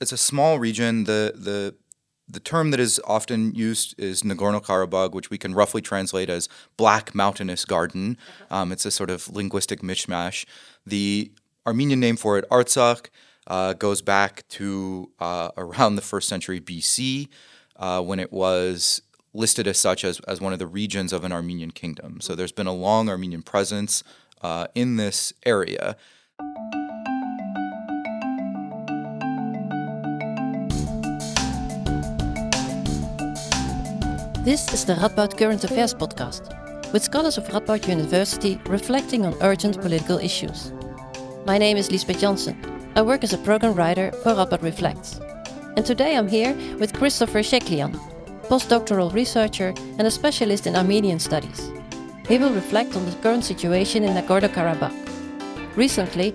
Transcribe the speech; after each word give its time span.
it's 0.00 0.12
a 0.12 0.16
small 0.16 0.58
region. 0.58 1.04
The 1.04 1.32
the 1.34 1.74
the 2.30 2.40
term 2.40 2.70
that 2.72 2.80
is 2.80 3.00
often 3.06 3.54
used 3.54 3.98
is 3.98 4.22
Nagorno 4.22 4.62
Karabakh, 4.62 5.12
which 5.12 5.30
we 5.30 5.38
can 5.38 5.54
roughly 5.54 5.80
translate 5.80 6.28
as 6.28 6.48
Black 6.76 7.14
Mountainous 7.14 7.64
Garden. 7.64 8.18
Um, 8.50 8.70
it's 8.70 8.84
a 8.84 8.90
sort 8.90 9.08
of 9.08 9.28
linguistic 9.28 9.80
mishmash. 9.80 10.44
The 10.84 11.32
Armenian 11.66 12.00
name 12.00 12.16
for 12.16 12.36
it, 12.36 12.44
Artsakh, 12.50 13.06
uh, 13.46 13.72
goes 13.72 14.02
back 14.02 14.46
to 14.48 15.10
uh, 15.18 15.50
around 15.56 15.96
the 15.96 16.02
first 16.02 16.28
century 16.28 16.60
BC 16.60 17.28
uh, 17.76 18.02
when 18.02 18.20
it 18.20 18.30
was 18.30 19.00
listed 19.32 19.66
as 19.66 19.78
such 19.78 20.04
as, 20.04 20.20
as 20.20 20.40
one 20.40 20.52
of 20.52 20.58
the 20.58 20.66
regions 20.66 21.12
of 21.12 21.24
an 21.24 21.32
Armenian 21.32 21.70
kingdom. 21.70 22.20
So 22.20 22.34
there's 22.34 22.52
been 22.52 22.66
a 22.66 22.74
long 22.74 23.08
Armenian 23.08 23.42
presence 23.42 24.02
uh, 24.42 24.66
in 24.74 24.96
this 24.96 25.32
area. 25.46 25.96
This 34.48 34.72
is 34.72 34.86
the 34.86 34.94
Radboud 34.94 35.36
Current 35.36 35.62
Affairs 35.64 35.92
podcast, 35.92 36.42
with 36.90 37.02
scholars 37.02 37.36
of 37.36 37.46
Radboud 37.48 37.86
University 37.86 38.58
reflecting 38.64 39.26
on 39.26 39.36
urgent 39.42 39.78
political 39.78 40.16
issues. 40.16 40.72
My 41.44 41.58
name 41.58 41.76
is 41.76 41.90
Lisbeth 41.90 42.18
Janssen. 42.18 42.56
I 42.96 43.02
work 43.02 43.24
as 43.24 43.34
a 43.34 43.44
program 43.44 43.74
writer 43.74 44.10
for 44.22 44.32
Radboud 44.32 44.62
Reflects. 44.62 45.20
And 45.76 45.84
today 45.84 46.16
I'm 46.16 46.28
here 46.28 46.56
with 46.78 46.94
Christopher 46.94 47.40
Sheklian, 47.40 47.92
postdoctoral 48.44 49.12
researcher 49.12 49.74
and 49.98 50.06
a 50.06 50.10
specialist 50.10 50.66
in 50.66 50.76
Armenian 50.76 51.18
studies. 51.18 51.70
He 52.26 52.38
will 52.38 52.54
reflect 52.54 52.96
on 52.96 53.04
the 53.04 53.14
current 53.16 53.44
situation 53.44 54.02
in 54.02 54.16
Nagorno-Karabakh. 54.16 55.76
Recently, 55.76 56.28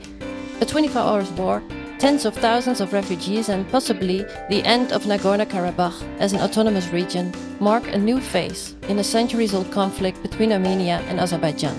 a 0.62 0.66
24-hour 0.68 1.24
war 1.36 1.64
tens 2.04 2.26
of 2.26 2.36
thousands 2.36 2.82
of 2.82 2.92
refugees 2.92 3.48
and 3.48 3.66
possibly 3.72 4.26
the 4.50 4.62
end 4.66 4.92
of 4.92 5.06
Nagorno 5.06 5.46
Karabakh 5.46 6.04
as 6.20 6.34
an 6.34 6.42
autonomous 6.42 6.90
region 6.90 7.32
mark 7.62 7.88
a 7.88 7.98
new 7.98 8.20
phase 8.20 8.76
in 8.90 9.00
a 9.00 9.04
centuries 9.06 9.54
old 9.54 9.72
conflict 9.72 10.22
between 10.22 10.52
Armenia 10.52 11.00
and 11.08 11.18
Azerbaijan. 11.18 11.74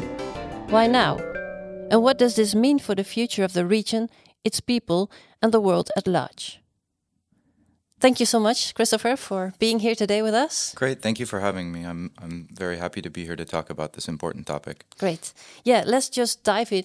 Why 0.70 0.86
now? 0.86 1.18
And 1.90 2.02
what 2.02 2.16
does 2.16 2.36
this 2.36 2.54
mean 2.54 2.78
for 2.78 2.94
the 2.94 3.04
future 3.04 3.44
of 3.44 3.52
the 3.52 3.66
region, 3.66 4.08
its 4.44 4.60
people, 4.60 5.10
and 5.42 5.52
the 5.52 5.60
world 5.60 5.90
at 5.94 6.08
large? 6.08 6.58
Thank 8.00 8.18
you 8.18 8.24
so 8.24 8.40
much, 8.40 8.74
Christopher, 8.74 9.16
for 9.16 9.52
being 9.58 9.80
here 9.80 9.94
today 9.94 10.22
with 10.22 10.32
us. 10.32 10.72
Great. 10.74 11.02
Thank 11.02 11.20
you 11.20 11.26
for 11.26 11.40
having 11.40 11.70
me. 11.70 11.84
I'm, 11.84 12.12
I'm 12.16 12.48
very 12.50 12.78
happy 12.78 13.02
to 13.02 13.10
be 13.10 13.26
here 13.26 13.36
to 13.36 13.44
talk 13.44 13.68
about 13.68 13.92
this 13.92 14.08
important 14.08 14.46
topic. 14.46 14.86
Great. 14.98 15.34
Yeah, 15.64 15.84
let's 15.86 16.08
just 16.08 16.42
dive 16.44 16.72
in. 16.72 16.84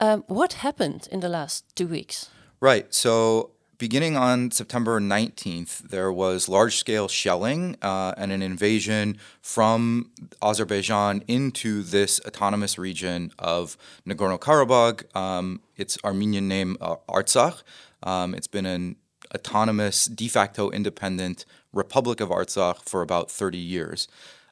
Um, 0.00 0.24
what 0.26 0.54
happened 0.54 1.06
in 1.12 1.20
the 1.20 1.28
last 1.28 1.64
two 1.76 1.86
weeks? 1.86 2.30
Right. 2.62 2.92
So 2.92 3.52
beginning 3.78 4.18
on 4.18 4.50
September 4.50 5.00
19th, 5.00 5.78
there 5.88 6.12
was 6.12 6.46
large 6.46 6.76
scale 6.76 7.08
shelling 7.08 7.76
uh, 7.80 8.12
and 8.18 8.30
an 8.30 8.42
invasion 8.42 9.16
from 9.40 10.10
Azerbaijan 10.42 11.24
into 11.26 11.82
this 11.82 12.20
autonomous 12.26 12.78
region 12.78 13.32
of 13.38 13.78
Nagorno 14.06 14.38
Karabakh. 14.38 15.16
Um, 15.16 15.62
its 15.78 15.96
Armenian 16.04 16.48
name, 16.48 16.76
uh, 16.82 16.96
Artsakh. 17.08 17.62
Um, 18.02 18.34
it's 18.34 18.46
been 18.46 18.66
an 18.66 18.96
autonomous, 19.34 20.04
de 20.04 20.28
facto 20.28 20.68
independent 20.68 21.46
Republic 21.72 22.20
of 22.20 22.28
Artsakh 22.28 22.86
for 22.86 23.00
about 23.00 23.30
30 23.30 23.56
years. 23.56 24.06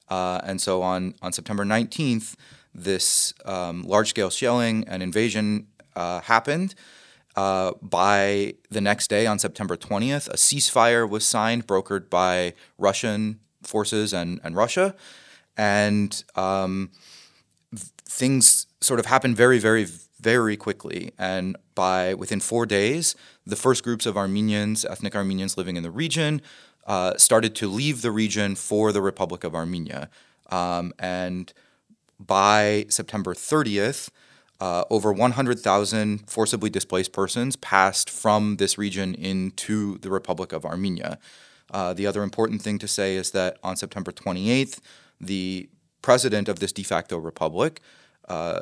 Uh, 0.09 0.41
and 0.45 0.63
so 0.63 0.81
on, 0.81 1.15
on 1.21 1.35
September 1.35 1.67
19th, 1.67 2.37
this 2.75 3.35
um, 3.45 3.83
large 3.83 4.09
scale 4.09 4.31
shelling 4.31 4.89
and 4.89 5.03
invasion 5.03 5.67
uh, 5.95 6.23
happened. 6.23 6.75
Uh, 7.39 7.73
by 7.81 8.53
the 8.69 8.81
next 8.81 9.07
day, 9.07 9.25
on 9.25 9.39
September 9.39 9.77
20th, 9.77 10.29
a 10.29 10.33
ceasefire 10.33 11.09
was 11.09 11.25
signed, 11.25 11.69
brokered 11.69 12.11
by 12.11 12.53
Russian 12.79 13.39
forces 13.63 14.13
and, 14.13 14.41
and 14.43 14.57
Russia. 14.57 14.97
And 15.57 16.25
um, 16.35 16.91
things 17.73 18.67
sort 18.81 18.99
of 18.99 19.07
happened 19.07 19.37
very, 19.37 19.61
very, 19.61 19.87
very 20.19 20.57
quickly. 20.57 21.13
And 21.17 21.57
by 21.77 22.13
within 22.13 22.41
four 22.41 22.67
days, 22.67 23.15
the 23.47 23.55
first 23.55 23.85
groups 23.85 24.05
of 24.05 24.17
Armenians, 24.17 24.85
ethnic 24.85 25.15
Armenians 25.15 25.57
living 25.57 25.77
in 25.77 25.85
the 25.85 25.93
region, 25.93 26.43
uh, 26.89 27.17
started 27.19 27.55
to 27.55 27.69
leave 27.69 28.03
the 28.03 28.11
region 28.11 28.57
for 28.57 28.91
the 28.91 29.01
Republic 29.01 29.45
of 29.45 29.55
Armenia. 29.55 30.11
Um, 30.51 30.93
and 30.99 31.53
by 32.19 32.87
September 32.89 33.33
30th, 33.33 34.11
uh, 34.61 34.85
over 34.91 35.13
100,000 35.13 36.29
forcibly 36.29 36.71
displaced 36.71 37.13
persons 37.13 37.57
passed 37.57 38.11
from 38.11 38.57
this 38.57 38.77
region 38.77 39.15
into 39.15 39.99
the 39.99 40.11
Republic 40.11 40.53
of 40.53 40.65
Armenia. 40.65 41.19
Uh, 41.71 41.93
the 41.93 42.07
other 42.07 42.23
important 42.23 42.63
thing 42.63 42.79
to 42.79 42.89
say 42.89 43.17
is 43.17 43.31
that 43.33 43.59
on 43.63 43.77
September 43.77 44.11
28th, 44.11 44.81
the 45.21 45.69
president 46.03 46.49
of 46.49 46.61
this 46.61 46.73
de 46.73 46.83
facto 46.83 47.19
republic 47.19 47.81
uh, 48.29 48.61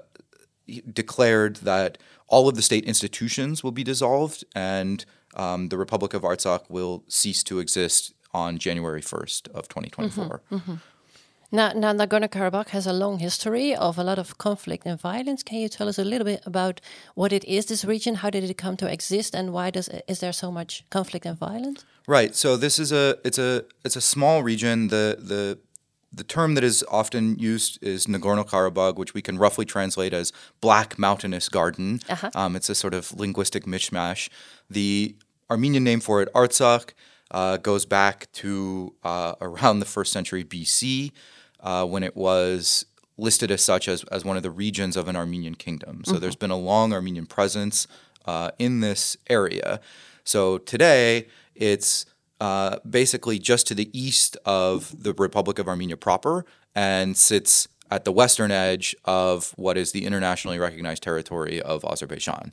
declared 0.92 1.56
that 1.56 1.98
all 2.28 2.48
of 2.48 2.56
the 2.56 2.62
state 2.62 2.84
institutions 2.84 3.62
will 3.62 3.72
be 3.72 3.84
dissolved 3.84 4.44
and 4.54 5.04
um, 5.36 5.68
the 5.68 5.78
Republic 5.78 6.14
of 6.14 6.22
Artsakh 6.22 6.68
will 6.68 7.04
cease 7.08 7.42
to 7.44 7.58
exist 7.60 8.12
on 8.32 8.58
January 8.58 9.02
1st 9.02 9.48
of 9.50 9.68
2024. 9.68 10.24
Mm-hmm, 10.50 10.54
mm-hmm. 10.54 10.74
Now, 11.52 11.72
now 11.72 11.92
Nagorno-Karabakh 11.92 12.68
has 12.70 12.86
a 12.86 12.92
long 12.92 13.18
history 13.18 13.74
of 13.74 13.98
a 13.98 14.04
lot 14.04 14.18
of 14.18 14.36
conflict 14.38 14.84
and 14.84 15.00
violence. 15.00 15.42
Can 15.42 15.58
you 15.58 15.68
tell 15.68 15.88
us 15.88 15.98
a 15.98 16.04
little 16.04 16.24
bit 16.24 16.42
about 16.44 16.80
what 17.14 17.32
it 17.32 17.44
is, 17.44 17.66
this 17.66 17.84
region? 17.84 18.16
How 18.16 18.30
did 18.30 18.42
it 18.44 18.58
come 18.58 18.76
to 18.78 18.90
exist, 18.90 19.34
and 19.34 19.52
why 19.52 19.70
does 19.70 19.88
is 20.08 20.20
there 20.20 20.32
so 20.32 20.50
much 20.50 20.84
conflict 20.90 21.24
and 21.24 21.38
violence? 21.38 21.84
Right. 22.08 22.34
So 22.34 22.56
this 22.56 22.78
is 22.78 22.92
a 22.92 23.18
it's 23.24 23.38
a 23.38 23.64
it's 23.84 23.96
a 23.96 24.00
small 24.00 24.42
region. 24.42 24.88
The 24.88 25.18
the 25.20 25.58
the 26.12 26.24
term 26.24 26.54
that 26.54 26.64
is 26.64 26.84
often 26.90 27.38
used 27.38 27.82
is 27.82 28.06
Nagorno-Karabakh, 28.06 28.96
which 28.96 29.12
we 29.12 29.20
can 29.20 29.38
roughly 29.38 29.64
translate 29.64 30.14
as 30.14 30.32
Black 30.60 30.98
Mountainous 30.98 31.48
Garden. 31.48 32.00
Uh-huh. 32.08 32.30
Um, 32.34 32.56
it's 32.56 32.70
a 32.70 32.74
sort 32.74 32.94
of 32.94 33.12
linguistic 33.12 33.64
mishmash. 33.66 34.28
The 34.70 35.14
Armenian 35.50 35.84
name 35.84 36.00
for 36.00 36.22
it, 36.22 36.32
Artsakh, 36.32 36.90
uh, 37.30 37.58
goes 37.58 37.84
back 37.84 38.30
to 38.32 38.94
uh, 39.04 39.34
around 39.40 39.80
the 39.80 39.86
first 39.86 40.12
century 40.12 40.44
BC 40.44 41.12
uh, 41.66 41.84
when 41.84 42.04
it 42.04 42.16
was 42.16 42.86
listed 43.18 43.50
as 43.50 43.62
such 43.62 43.88
as, 43.88 44.04
as 44.04 44.24
one 44.24 44.36
of 44.36 44.42
the 44.44 44.50
regions 44.50 44.96
of 44.96 45.08
an 45.08 45.16
Armenian 45.16 45.56
kingdom. 45.56 46.02
So 46.04 46.12
mm-hmm. 46.12 46.20
there's 46.20 46.36
been 46.36 46.52
a 46.52 46.56
long 46.56 46.92
Armenian 46.92 47.26
presence 47.26 47.88
uh, 48.24 48.52
in 48.58 48.80
this 48.80 49.16
area. 49.28 49.80
So 50.22 50.58
today 50.58 51.26
it's 51.56 52.06
uh, 52.40 52.78
basically 52.88 53.38
just 53.40 53.66
to 53.66 53.74
the 53.74 53.90
east 53.98 54.36
of 54.44 55.02
the 55.02 55.12
Republic 55.12 55.58
of 55.58 55.66
Armenia 55.66 55.96
proper 55.96 56.44
and 56.74 57.16
sits 57.16 57.66
at 57.90 58.04
the 58.04 58.12
western 58.12 58.50
edge 58.50 58.94
of 59.04 59.52
what 59.56 59.76
is 59.76 59.90
the 59.90 60.04
internationally 60.04 60.58
recognized 60.58 61.02
territory 61.02 61.60
of 61.62 61.84
Azerbaijan. 61.84 62.52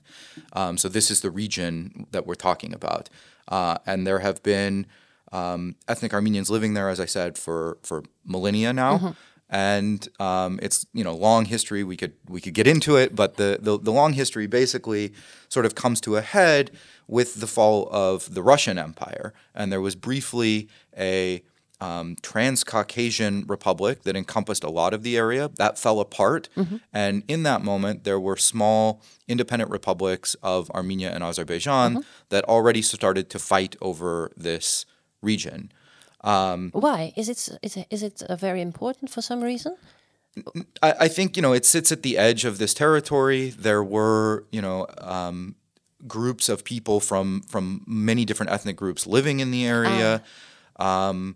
Um, 0.53 0.77
so 0.77 0.89
this 0.89 1.11
is 1.11 1.21
the 1.21 1.31
region 1.31 2.07
that 2.11 2.25
we're 2.25 2.35
talking 2.35 2.73
about. 2.73 3.09
Uh, 3.47 3.77
and 3.85 4.07
there 4.07 4.19
have 4.19 4.41
been 4.41 4.87
um, 5.33 5.75
ethnic 5.87 6.13
Armenians 6.13 6.49
living 6.49 6.75
there, 6.75 6.87
as 6.87 6.99
I 6.99 7.05
said, 7.05 7.37
for 7.37 7.79
for 7.81 8.03
millennia 8.23 8.71
now. 8.71 8.97
Mm-hmm. 8.97 9.09
And 9.49 10.07
um, 10.19 10.59
it's 10.63 10.85
you 10.93 11.03
know 11.03 11.13
long 11.13 11.45
history. 11.45 11.83
We 11.83 11.97
could 11.97 12.13
we 12.29 12.39
could 12.39 12.53
get 12.53 12.67
into 12.67 12.95
it, 12.95 13.15
but 13.15 13.37
the, 13.37 13.59
the 13.61 13.77
the 13.77 13.91
long 13.91 14.13
history 14.13 14.47
basically 14.47 15.13
sort 15.49 15.65
of 15.65 15.75
comes 15.75 15.99
to 16.01 16.15
a 16.15 16.21
head 16.21 16.71
with 17.07 17.39
the 17.39 17.47
fall 17.47 17.89
of 17.91 18.33
the 18.33 18.41
Russian 18.41 18.77
Empire, 18.77 19.33
and 19.53 19.71
there 19.71 19.81
was 19.81 19.95
briefly 19.95 20.69
a 20.97 21.43
um, 21.81 22.15
Transcaucasian 22.21 23.45
republic 23.47 24.03
that 24.03 24.15
encompassed 24.15 24.63
a 24.63 24.69
lot 24.69 24.93
of 24.93 25.03
the 25.03 25.17
area. 25.17 25.51
That 25.57 25.77
fell 25.77 25.99
apart. 25.99 26.47
Mm-hmm. 26.55 26.77
And 26.93 27.23
in 27.27 27.43
that 27.43 27.61
moment, 27.61 28.05
there 28.05 28.19
were 28.19 28.37
small 28.37 29.01
independent 29.27 29.69
republics 29.69 30.35
of 30.41 30.71
Armenia 30.71 31.11
and 31.11 31.23
Azerbaijan 31.23 31.91
mm-hmm. 31.91 32.01
that 32.29 32.45
already 32.45 32.81
started 32.81 33.29
to 33.31 33.39
fight 33.39 33.75
over 33.81 34.31
this 34.37 34.85
region. 35.23 35.71
Um, 36.21 36.69
Why 36.73 37.13
is 37.15 37.29
it 37.29 37.49
is 37.61 37.77
it, 37.77 37.87
is 37.89 38.03
it 38.03 38.21
uh, 38.23 38.35
very 38.35 38.61
important 38.61 39.09
for 39.09 39.21
some 39.21 39.43
reason? 39.43 39.75
I, 40.81 40.93
I, 41.01 41.07
think 41.09 41.35
you 41.35 41.41
know 41.41 41.53
it 41.53 41.65
sits 41.65 41.91
at 41.91 42.01
the 42.01 42.17
edge 42.17 42.45
of 42.45 42.57
this 42.57 42.73
territory. 42.73 43.49
There 43.49 43.83
were 43.83 44.45
you 44.51 44.61
know 44.61 44.87
um, 44.99 45.55
groups 46.07 46.49
of 46.49 46.63
people 46.63 46.99
from 46.99 47.41
from 47.41 47.83
many 47.85 48.25
different 48.25 48.51
ethnic 48.51 48.75
groups 48.75 49.05
living 49.05 49.39
in 49.39 49.51
the 49.51 49.65
area. 49.65 50.23
Ah. 50.79 51.07
Um, 51.09 51.35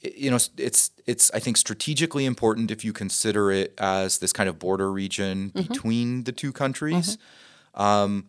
you 0.00 0.30
know, 0.30 0.38
it's 0.56 0.90
it's 1.06 1.30
I 1.32 1.40
think 1.40 1.56
strategically 1.56 2.24
important 2.24 2.70
if 2.70 2.84
you 2.84 2.92
consider 2.92 3.50
it 3.50 3.74
as 3.78 4.18
this 4.18 4.32
kind 4.32 4.48
of 4.48 4.58
border 4.58 4.90
region 4.90 5.50
mm-hmm. 5.50 5.72
between 5.72 6.24
the 6.24 6.32
two 6.32 6.52
countries. 6.52 7.16
Mm-hmm. 7.16 7.82
Um, 7.82 8.26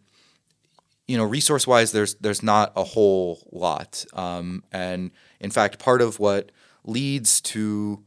you 1.10 1.18
know, 1.18 1.24
resource 1.24 1.66
wise, 1.66 1.92
there's 1.92 2.16
there's 2.16 2.44
not 2.44 2.72
a 2.76 2.84
whole 2.84 3.48
lot, 3.52 4.06
um, 4.14 4.64
and 4.72 5.12
in 5.40 5.52
fact, 5.52 5.80
part 5.80 6.02
of 6.02 6.20
what 6.20 6.52
leads 6.84 7.42
to 7.42 8.04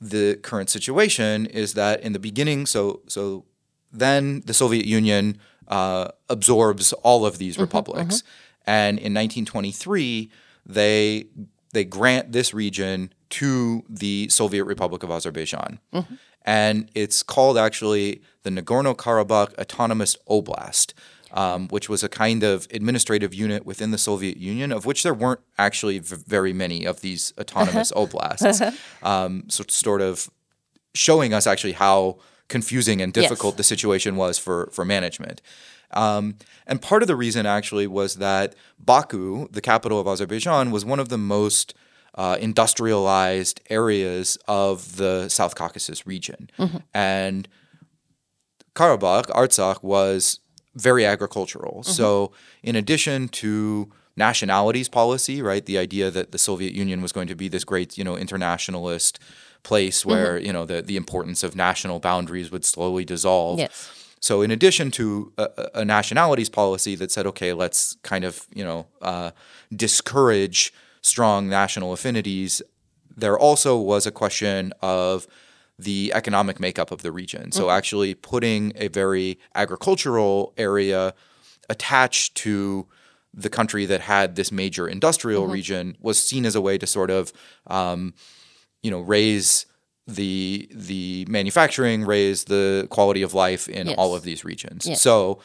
the 0.00 0.38
current 0.42 0.70
situation 0.70 1.46
is 1.46 1.74
that 1.74 2.00
in 2.00 2.12
the 2.12 2.18
beginning, 2.18 2.66
so 2.66 3.02
so 3.08 3.44
then 3.92 4.42
the 4.46 4.54
Soviet 4.54 4.86
Union 4.86 5.38
uh, 5.68 6.08
absorbs 6.28 6.92
all 6.94 7.26
of 7.26 7.38
these 7.38 7.54
mm-hmm, 7.54 7.62
republics, 7.62 8.16
mm-hmm. 8.22 8.28
And 8.66 8.98
in 8.98 9.14
1923, 9.14 10.30
they 10.64 11.26
they 11.72 11.84
grant 11.84 12.32
this 12.32 12.52
region 12.52 13.12
to 13.28 13.84
the 13.88 14.28
Soviet 14.28 14.64
Republic 14.64 15.02
of 15.02 15.10
Azerbaijan. 15.10 15.78
And 16.42 16.90
it's 16.94 17.22
called 17.22 17.58
actually 17.58 18.22
the 18.44 18.50
Nagorno 18.50 18.96
Karabakh 18.96 19.58
Autonomous 19.58 20.16
Oblast, 20.30 20.94
um, 21.36 21.68
which 21.68 21.88
was 21.88 22.02
a 22.02 22.08
kind 22.08 22.42
of 22.42 22.66
administrative 22.72 23.32
unit 23.34 23.64
within 23.66 23.90
the 23.92 23.98
Soviet 23.98 24.36
Union, 24.38 24.72
of 24.72 24.86
which 24.86 25.02
there 25.02 25.14
weren't 25.14 25.40
actually 25.58 25.98
v- 26.00 26.16
very 26.26 26.52
many 26.52 26.84
of 26.86 27.00
these 27.02 27.32
autonomous 27.38 27.92
oblasts. 28.02 28.60
Um, 29.02 29.44
so, 29.48 29.64
sort 29.68 30.00
of 30.02 30.28
showing 30.94 31.32
us 31.34 31.46
actually 31.46 31.72
how 31.74 32.18
confusing 32.48 33.00
and 33.02 33.12
difficult 33.12 33.52
Yes. 33.54 33.58
the 33.58 33.64
situation 33.64 34.16
was 34.16 34.38
for, 34.38 34.70
for 34.72 34.84
management. 34.84 35.42
Um, 35.92 36.36
and 36.66 36.80
part 36.80 37.02
of 37.02 37.06
the 37.08 37.16
reason 37.16 37.44
actually 37.46 37.86
was 37.86 38.16
that 38.16 38.54
Baku, 38.78 39.48
the 39.50 39.60
capital 39.60 40.00
of 40.00 40.06
Azerbaijan, 40.06 40.70
was 40.70 40.84
one 40.84 40.98
of 41.00 41.08
the 41.10 41.18
most 41.18 41.74
uh, 42.14 42.36
industrialized 42.40 43.60
areas 43.68 44.38
of 44.48 44.96
the 44.96 45.28
South 45.28 45.54
Caucasus 45.54 46.06
region. 46.06 46.48
And 46.94 47.46
Karabakh, 48.74 49.26
Artsakh, 49.26 49.82
was 49.82 50.40
very 50.76 51.04
agricultural. 51.04 51.82
So, 51.82 52.32
in 52.62 52.76
addition 52.76 53.28
to 53.28 53.90
nationalities 54.16 54.88
policy, 54.88 55.42
right, 55.42 55.64
the 55.64 55.78
idea 55.78 56.10
that 56.10 56.32
the 56.32 56.38
Soviet 56.38 56.72
Union 56.74 57.02
was 57.02 57.12
going 57.12 57.28
to 57.28 57.34
be 57.34 57.48
this 57.48 57.64
great, 57.64 57.98
you 57.98 58.04
know, 58.04 58.16
internationalist 58.16 59.18
place 59.62 60.06
where 60.06 60.38
you 60.38 60.52
know 60.52 60.64
the 60.64 60.80
the 60.80 60.96
importance 60.96 61.42
of 61.42 61.56
national 61.56 61.98
boundaries 61.98 62.50
would 62.50 62.64
slowly 62.64 63.04
dissolve. 63.04 63.58
Yes. 63.58 63.90
So, 64.20 64.42
in 64.42 64.50
addition 64.50 64.90
to 64.92 65.32
a, 65.38 65.48
a 65.56 65.68
a 65.80 65.84
nationalities 65.84 66.48
policy 66.48 66.94
that 66.96 67.10
said, 67.10 67.26
okay, 67.26 67.52
let's 67.52 67.96
kind 68.02 68.24
of 68.24 68.46
you 68.54 68.64
know 68.64 68.86
uh, 69.02 69.30
discourage 69.74 70.72
strong 71.00 71.48
national 71.48 71.92
affinities, 71.92 72.60
there 73.16 73.38
also 73.38 73.78
was 73.78 74.06
a 74.06 74.10
question 74.10 74.72
of 74.82 75.26
the 75.78 76.12
economic 76.14 76.58
makeup 76.58 76.90
of 76.90 77.02
the 77.02 77.12
region. 77.12 77.52
So, 77.52 77.62
mm-hmm. 77.62 77.76
actually 77.76 78.14
putting 78.14 78.72
a 78.76 78.88
very 78.88 79.38
agricultural 79.54 80.54
area 80.56 81.14
attached 81.68 82.34
to 82.36 82.86
the 83.36 83.50
country 83.50 83.84
that 83.86 84.00
had 84.00 84.34
this 84.34 84.50
major 84.50 84.88
industrial 84.88 85.42
mm-hmm. 85.44 85.52
region 85.52 85.96
was 86.00 86.18
seen 86.18 86.46
as 86.46 86.54
a 86.54 86.60
way 86.60 86.78
to 86.78 86.86
sort 86.86 87.10
of 87.10 87.32
um, 87.66 88.14
you 88.82 88.90
know 88.90 89.00
raise 89.00 89.66
the 90.06 90.68
the 90.72 91.26
manufacturing 91.28 92.04
raise 92.04 92.44
the 92.44 92.86
quality 92.90 93.22
of 93.22 93.34
life 93.34 93.68
in 93.68 93.88
Yes. 93.88 93.96
all 93.98 94.14
of 94.14 94.22
these 94.22 94.44
regions 94.44 94.86
Yes. 94.86 95.02
so 95.02 95.40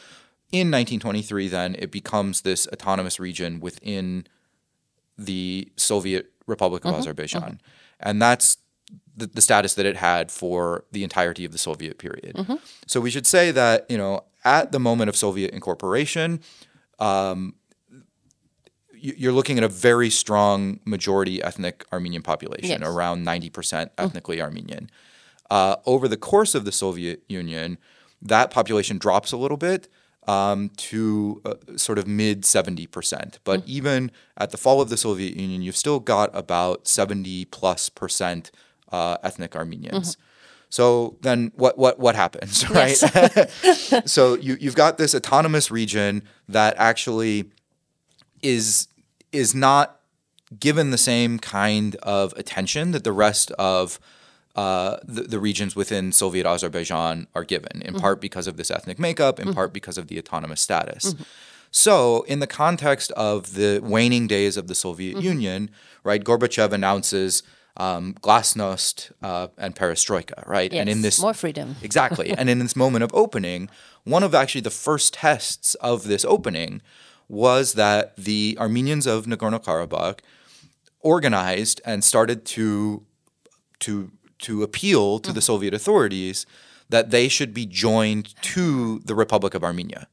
in 0.51 0.69
1923 0.69 1.47
then 1.47 1.75
it 1.79 1.91
becomes 1.91 2.41
this 2.41 2.67
autonomous 2.67 3.19
region 3.19 3.59
within 3.59 4.25
the 5.17 5.71
soviet 5.75 6.31
republic 6.45 6.85
of 6.85 6.91
mm-hmm. 6.91 6.99
azerbaijan 6.99 7.59
and 7.99 8.21
that's 8.21 8.57
the, 9.21 9.27
the 9.27 9.41
status 9.41 9.73
that 9.75 9.85
it 9.85 9.95
had 9.97 10.31
for 10.31 10.83
the 10.91 11.03
entirety 11.03 11.43
of 11.45 11.51
the 11.51 11.57
soviet 11.57 11.97
period 11.97 12.33
so 12.87 12.99
we 12.99 13.09
should 13.09 13.27
say 13.35 13.51
that 13.51 13.85
you 13.89 13.97
know 13.97 14.13
at 14.43 14.71
the 14.71 14.79
moment 14.79 15.07
of 15.09 15.15
soviet 15.15 15.51
incorporation 15.59 16.39
you- 18.93 19.15
you're 19.17 19.33
looking 19.33 19.57
at 19.57 19.63
a 19.63 19.67
very 19.67 20.09
strong 20.11 20.79
majority 20.85 21.41
ethnic 21.41 21.83
Armenian 21.91 22.21
population, 22.21 22.69
Yes. 22.69 22.81
around 22.83 23.23
90% 23.25 23.91
ethnically 23.97 24.39
Armenian. 24.41 24.89
Uh, 25.49 25.77
over 25.87 26.07
the 26.07 26.17
course 26.17 26.53
of 26.53 26.65
the 26.65 26.71
Soviet 26.71 27.23
Union, 27.27 27.77
that 28.21 28.51
population 28.51 28.99
drops 28.99 29.31
a 29.31 29.37
little 29.37 29.57
bit 29.57 29.87
um, 30.27 30.69
to 30.77 31.41
uh, 31.45 31.55
sort 31.77 31.97
of 31.97 32.05
mid 32.05 32.43
70%. 32.43 33.39
But 33.43 33.63
even 33.65 34.11
at 34.37 34.51
the 34.51 34.57
fall 34.57 34.79
of 34.79 34.89
the 34.89 34.97
Soviet 34.97 35.35
Union, 35.35 35.63
you've 35.63 35.75
still 35.75 35.99
got 35.99 36.29
about 36.35 36.87
70 36.87 37.45
plus 37.45 37.89
percent 37.89 38.51
uh, 38.91 39.17
ethnic 39.23 39.55
Armenians. 39.55 40.15
Mm-hmm. 40.15 40.21
So 40.69 41.17
then 41.21 41.51
what 41.55 41.77
what 41.77 41.99
what 41.99 42.15
happens, 42.15 42.69
right? 42.69 42.95
so 44.05 44.35
you 44.35 44.57
you've 44.59 44.75
got 44.75 44.97
this 44.97 45.13
autonomous 45.13 45.69
region 45.69 46.23
that 46.47 46.75
actually 46.77 47.51
is 48.41 48.87
is 49.31 49.53
not 49.53 49.99
given 50.59 50.91
the 50.91 50.97
same 50.97 51.39
kind 51.39 51.95
of 51.97 52.33
attention 52.33 52.91
that 52.91 53.03
the 53.03 53.11
rest 53.11 53.51
of 53.51 53.99
uh, 54.55 54.97
the, 55.03 55.23
the 55.23 55.39
regions 55.39 55.75
within 55.75 56.11
Soviet 56.11 56.45
Azerbaijan 56.45 57.27
are 57.33 57.45
given, 57.45 57.81
in 57.81 57.93
mm-hmm. 57.93 58.01
part 58.01 58.19
because 58.19 58.47
of 58.47 58.57
this 58.57 58.69
ethnic 58.69 58.99
makeup, 58.99 59.39
in 59.39 59.47
mm-hmm. 59.47 59.55
part 59.55 59.71
because 59.71 59.97
of 59.97 60.07
the 60.07 60.19
autonomous 60.19 60.59
status. 60.59 61.15
So, 61.71 62.23
in 62.23 62.39
the 62.39 62.47
context 62.47 63.13
of 63.13 63.53
the 63.53 63.79
waning 63.81 64.27
days 64.27 64.57
of 64.57 64.67
the 64.67 64.75
Soviet 64.75 65.21
Union, 65.21 65.69
right, 66.03 66.21
Gorbachev 66.21 66.73
announces 66.73 67.43
um, 67.77 68.15
glasnost 68.21 69.11
uh, 69.23 69.47
and 69.57 69.75
perestroika, 69.75 70.45
right? 70.47 70.71
Yes. 70.71 70.81
And 70.81 70.89
in 70.89 71.01
this 71.01 71.21
more 71.21 71.33
freedom. 71.33 71.75
Exactly. 71.81 72.31
and 72.31 72.49
in 72.49 72.59
this 72.59 72.75
moment 72.75 73.03
of 73.03 73.11
opening, 73.13 73.69
one 74.03 74.23
of 74.23 74.33
actually 74.35 74.61
the 74.61 74.69
first 74.69 75.13
tests 75.15 75.75
of 75.75 76.03
this 76.05 76.25
opening 76.25 76.81
was 77.27 77.73
that 77.73 78.15
the 78.17 78.57
Armenians 78.59 79.07
of 79.07 79.25
Nagorno 79.25 79.63
Karabakh 79.63 80.19
organized 80.99 81.81
and 81.85 82.03
started 82.03 82.45
to 82.45 83.03
to 83.79 84.11
to 84.39 84.63
appeal 84.63 85.19
to 85.19 85.31
the 85.31 85.41
Soviet 85.41 85.73
authorities 85.73 86.45
that 86.89 87.09
they 87.11 87.27
should 87.29 87.53
be 87.53 87.65
joined 87.65 88.35
to 88.41 88.99
the 89.05 89.15
Republic 89.15 89.53
of 89.53 89.63
Armenia. 89.63 90.07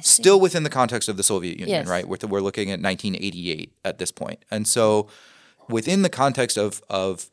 See. 0.00 0.22
Still 0.22 0.40
within 0.40 0.62
the 0.62 0.70
context 0.70 1.08
of 1.08 1.16
the 1.18 1.22
Soviet 1.22 1.58
Union, 1.58 1.68
Yes. 1.68 1.86
right? 1.86 2.08
We're, 2.08 2.16
we're 2.26 2.40
looking 2.40 2.70
at 2.70 2.80
1988 2.80 3.72
at 3.84 3.98
this 3.98 4.10
point. 4.10 4.42
And 4.50 4.66
so 4.66 5.08
within 5.72 6.02
the 6.02 6.08
context 6.10 6.56
of 6.56 6.82
of 6.88 7.30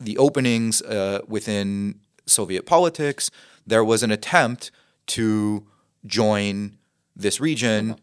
the 0.00 0.18
openings 0.18 0.82
uh, 0.82 1.20
within 1.28 2.00
Soviet 2.26 2.66
politics, 2.66 3.30
there 3.66 3.84
was 3.84 4.02
an 4.02 4.10
attempt 4.10 4.70
to 5.06 5.66
join 6.04 6.76
this 7.14 7.40
region 7.40 7.96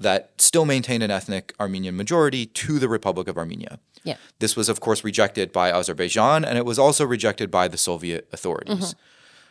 that 0.00 0.30
still 0.38 0.64
maintained 0.64 1.02
an 1.02 1.10
ethnic 1.10 1.54
Armenian 1.58 1.96
majority 1.96 2.46
to 2.46 2.78
the 2.78 2.88
Republic 2.88 3.26
of 3.28 3.36
Armenia. 3.36 3.78
Yeah. 4.04 4.16
This 4.38 4.56
was, 4.56 4.68
of 4.68 4.80
course, 4.80 5.02
rejected 5.02 5.52
by 5.52 5.72
Azerbaijan, 5.72 6.44
and 6.44 6.56
it 6.56 6.64
was 6.64 6.78
also 6.78 7.04
rejected 7.04 7.50
by 7.50 7.66
the 7.68 7.78
Soviet 7.78 8.28
authorities. 8.32 8.94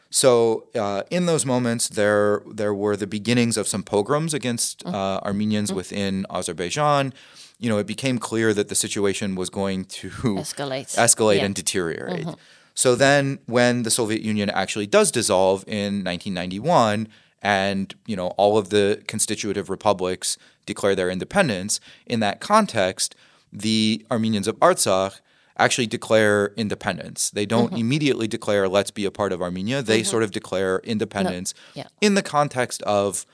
So, 0.10 0.68
uh, 0.74 1.04
in 1.12 1.26
those 1.26 1.46
moments, 1.46 1.90
there 1.90 2.42
there 2.50 2.74
were 2.74 2.96
the 2.96 3.08
beginnings 3.08 3.58
of 3.58 3.68
some 3.68 3.84
pogroms 3.84 4.34
against 4.34 4.86
uh, 4.86 5.20
Armenians 5.24 5.74
within 5.74 6.26
Azerbaijan. 6.30 7.14
You 7.60 7.70
know, 7.70 7.78
it 7.80 7.88
became 7.88 8.20
clear 8.20 8.54
that 8.54 8.68
the 8.68 8.76
situation 8.76 9.36
was 9.36 9.50
going 9.50 9.86
to 9.86 10.10
Escalate. 10.10 10.96
escalate 10.96 11.38
Yeah. 11.38 11.46
and 11.46 11.56
deteriorate. 11.56 12.28
So 12.76 12.94
then, 12.96 13.40
when 13.48 13.82
the 13.84 13.90
Soviet 13.90 14.22
Union 14.22 14.52
actually 14.52 14.86
does 14.86 15.10
dissolve 15.12 15.64
in 15.68 16.04
1991, 16.04 17.08
and 17.42 17.94
you 18.06 18.16
know 18.16 18.28
all 18.38 18.58
of 18.58 18.70
the 18.70 19.02
constitutive 19.08 19.70
republics 19.70 20.38
declare 20.68 20.96
their 20.96 21.10
independence, 21.10 21.80
in 22.06 22.20
that 22.20 22.40
context, 22.40 23.16
the 23.52 24.06
Armenians 24.12 24.48
of 24.48 24.56
Artsakh 24.60 25.22
actually 25.58 25.88
declare 25.88 26.54
independence. 26.56 27.32
They 27.32 27.48
don't 27.48 27.74
immediately 27.74 28.28
declare 28.28 28.70
"Let's 28.70 28.92
be 28.92 29.06
a 29.06 29.12
part 29.12 29.32
of 29.34 29.42
Armenia." 29.42 29.82
They 29.82 30.04
sort 30.04 30.22
of 30.22 30.30
declare 30.32 30.80
independence 30.84 31.56
Yeah. 31.74 31.88
in 32.02 32.14
the 32.14 32.22
context 32.22 32.84
of 32.84 33.26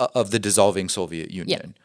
uh, 0.00 0.08
of 0.14 0.32
the 0.32 0.40
dissolving 0.40 0.88
Soviet 0.88 1.30
Union. 1.30 1.76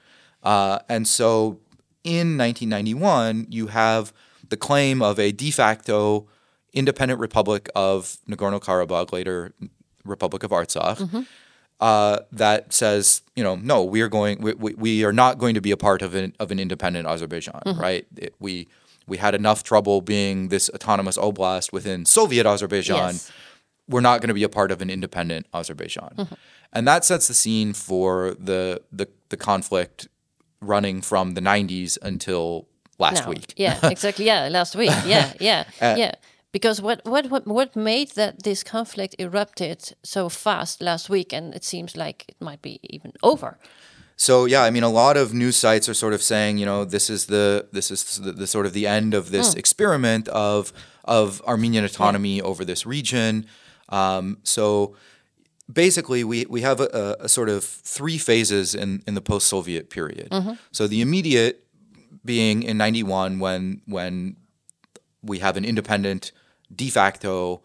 Uh, 0.43 0.79
and 0.89 1.07
so 1.07 1.59
in 2.07 2.37
1991, 2.37 3.47
you 3.49 3.67
have 3.67 4.13
the 4.49 4.57
claim 4.57 5.01
of 5.01 5.19
a 5.19 5.31
de 5.31 5.51
facto 5.51 6.27
independent 6.73 7.19
republic 7.19 7.69
of 7.75 8.17
Nagorno 8.29 8.59
Karabakh, 8.61 9.11
later 9.11 9.53
Republic 10.05 10.43
of 10.43 10.51
Artsakh, 10.51 11.25
uh, 11.79 12.19
that 12.31 12.71
says, 12.73 13.21
you 13.35 13.43
know, 13.43 13.55
no, 13.55 13.83
we 13.83 14.01
are 14.01 14.07
going, 14.07 14.41
we, 14.41 14.53
we, 14.53 14.73
we 14.75 15.03
are 15.03 15.13
not 15.13 15.37
going 15.37 15.53
to 15.55 15.61
be 15.61 15.71
a 15.71 15.77
part 15.77 16.01
of 16.01 16.15
an 16.15 16.33
of 16.39 16.49
an 16.51 16.59
independent 16.59 17.07
Azerbaijan, 17.07 17.61
right? 17.87 18.05
It- 18.15 18.35
we 18.39 18.67
we 19.07 19.17
had 19.17 19.33
enough 19.35 19.63
trouble 19.63 20.01
being 20.01 20.49
this 20.49 20.69
autonomous 20.75 21.17
oblast 21.17 21.71
within 21.71 22.05
Soviet 22.05 22.45
Azerbaijan 22.45 23.13
Yes. 23.13 23.31
we're 23.89 24.01
not 24.01 24.19
going 24.21 24.27
to 24.27 24.33
be 24.33 24.43
a 24.43 24.49
part 24.49 24.69
of 24.71 24.81
an 24.81 24.89
independent 24.89 25.45
Azerbaijan. 25.53 26.13
Mm-hmm. 26.17 26.33
And 26.73 26.85
that 26.87 27.05
sets 27.05 27.27
the 27.29 27.33
scene 27.33 27.71
for 27.73 28.35
the, 28.49 28.81
the 28.91 29.07
the 29.29 29.37
conflict 29.37 30.07
running 30.61 31.01
from 31.01 31.33
the 31.33 31.41
90s 31.41 31.97
until 32.01 32.67
last 32.99 33.23
now. 33.23 33.29
week. 33.29 33.53
Yeah, 33.57 33.79
exactly. 33.83 34.25
Yeah, 34.25 34.47
last 34.49 34.75
week. 34.75 34.91
Yeah, 35.05 35.33
yeah, 35.39 35.65
yeah. 35.81 36.11
Because 36.51 36.81
what, 36.81 37.01
what 37.05 37.29
what 37.29 37.45
what 37.45 37.75
made 37.75 38.11
that 38.15 38.43
this 38.43 38.63
conflict 38.63 39.15
erupted 39.19 39.93
so 40.03 40.29
fast 40.29 40.81
last 40.81 41.09
week, 41.09 41.33
and 41.33 41.53
it 41.53 41.63
seems 41.63 41.95
like 41.95 42.25
it 42.27 42.41
might 42.41 42.61
be 42.61 42.79
even 42.83 43.11
over. 43.21 43.57
So 44.15 44.45
yeah, 44.45 44.63
I 44.63 44.71
mean, 44.71 44.83
a 44.83 44.89
lot 44.89 45.17
of 45.17 45.33
news 45.33 45.55
sites 45.55 45.87
are 45.87 45.93
sort 45.93 46.13
of 46.13 46.23
saying, 46.23 46.57
you 46.57 46.65
know, 46.65 46.85
this 46.85 47.09
is 47.09 47.27
the 47.27 47.67
this 47.71 47.91
is 47.91 48.17
the, 48.17 48.31
the 48.31 48.47
sort 48.47 48.65
of 48.65 48.73
the 48.73 48.87
end 48.87 49.13
of 49.13 49.29
this 49.29 49.53
experiment 49.53 50.27
of 50.29 50.73
of 51.03 51.41
Armenian 51.45 51.85
autonomy 51.85 52.41
over 52.41 52.65
this 52.65 52.85
region. 52.85 53.45
Um, 53.89 54.39
so 54.43 54.95
basically 55.71 56.23
we, 56.23 56.45
we 56.45 56.61
have 56.61 56.79
a, 56.79 57.17
a 57.19 57.29
sort 57.29 57.49
of 57.49 57.63
three 57.63 58.17
phases 58.17 58.73
in, 58.73 59.03
in 59.07 59.15
the 59.15 59.21
post-Soviet 59.21 59.89
period. 59.89 60.29
Mm-hmm. 60.31 60.53
So 60.71 60.87
the 60.87 61.01
immediate 61.01 61.65
being 62.23 62.63
in 62.63 62.77
91 62.77 63.39
when 63.39 63.81
when 63.85 64.35
we 65.21 65.39
have 65.39 65.57
an 65.57 65.65
independent 65.65 66.31
de 66.73 66.89
facto 66.89 67.61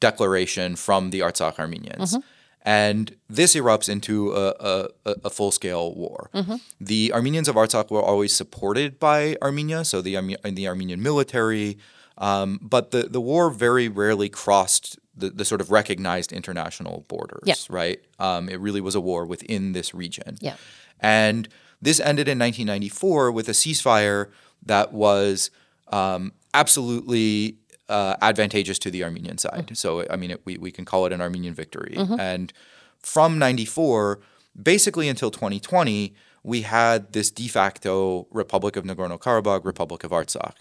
declaration 0.00 0.76
from 0.76 1.10
the 1.10 1.20
Artsakh 1.20 1.58
Armenians. 1.58 2.12
Mm-hmm. 2.12 2.20
And 2.66 3.16
this 3.28 3.54
erupts 3.54 3.88
into 3.88 4.32
a, 4.32 4.54
a, 4.58 4.88
a- 5.04 5.16
a 5.24 5.30
full 5.30 5.50
scale 5.52 5.94
war. 5.94 6.30
Mm-hmm. 6.34 6.56
The 6.80 7.12
Armenians 7.12 7.48
of 7.48 7.56
Artsakh 7.56 7.90
were 7.90 8.02
always 8.02 8.34
supported 8.34 8.98
by 8.98 9.36
Armenia, 9.42 9.84
so 9.84 10.00
the, 10.00 10.36
the 10.44 10.66
Armenian 10.66 11.02
military, 11.02 11.78
um, 12.16 12.58
but 12.62 12.90
the, 12.90 13.02
the 13.02 13.20
war 13.20 13.50
very 13.50 13.88
rarely 13.88 14.28
crossed 14.28 14.98
the, 15.16 15.30
the 15.30 15.44
sort 15.44 15.60
of 15.60 15.70
recognized 15.70 16.32
international 16.32 17.04
borders, 17.08 17.42
Yeah. 17.44 17.54
right? 17.68 18.00
Um, 18.18 18.48
it 18.48 18.58
really 18.60 18.80
was 18.80 18.94
a 18.94 19.00
war 19.00 19.24
within 19.26 19.72
this 19.72 19.94
region. 19.94 20.36
Yeah. 20.40 20.56
And 21.00 21.48
this 21.80 22.00
ended 22.00 22.28
in 22.28 22.38
1994 22.38 23.30
with 23.32 23.48
a 23.48 23.52
ceasefire 23.52 24.30
that 24.66 24.92
was 24.92 25.50
um, 25.88 26.32
absolutely 26.52 27.58
uh, 27.88 28.16
advantageous 28.22 28.78
to 28.80 28.90
the 28.90 29.04
Armenian 29.04 29.38
side. 29.38 29.76
So, 29.76 30.06
I 30.10 30.16
mean, 30.16 30.30
it, 30.32 30.40
we, 30.44 30.56
we 30.56 30.70
can 30.70 30.84
call 30.84 31.04
it 31.06 31.12
an 31.12 31.20
Armenian 31.20 31.54
victory. 31.54 31.94
And 31.96 32.52
from 33.00 33.38
94, 33.38 34.20
basically 34.60 35.08
until 35.08 35.30
2020, 35.30 36.14
we 36.42 36.62
had 36.62 37.12
this 37.12 37.30
de 37.30 37.48
facto 37.48 38.26
Republic 38.30 38.76
of 38.76 38.84
Nagorno 38.84 39.18
Karabakh, 39.18 39.64
Republic 39.64 40.02
of 40.04 40.10
Artsakh. 40.10 40.54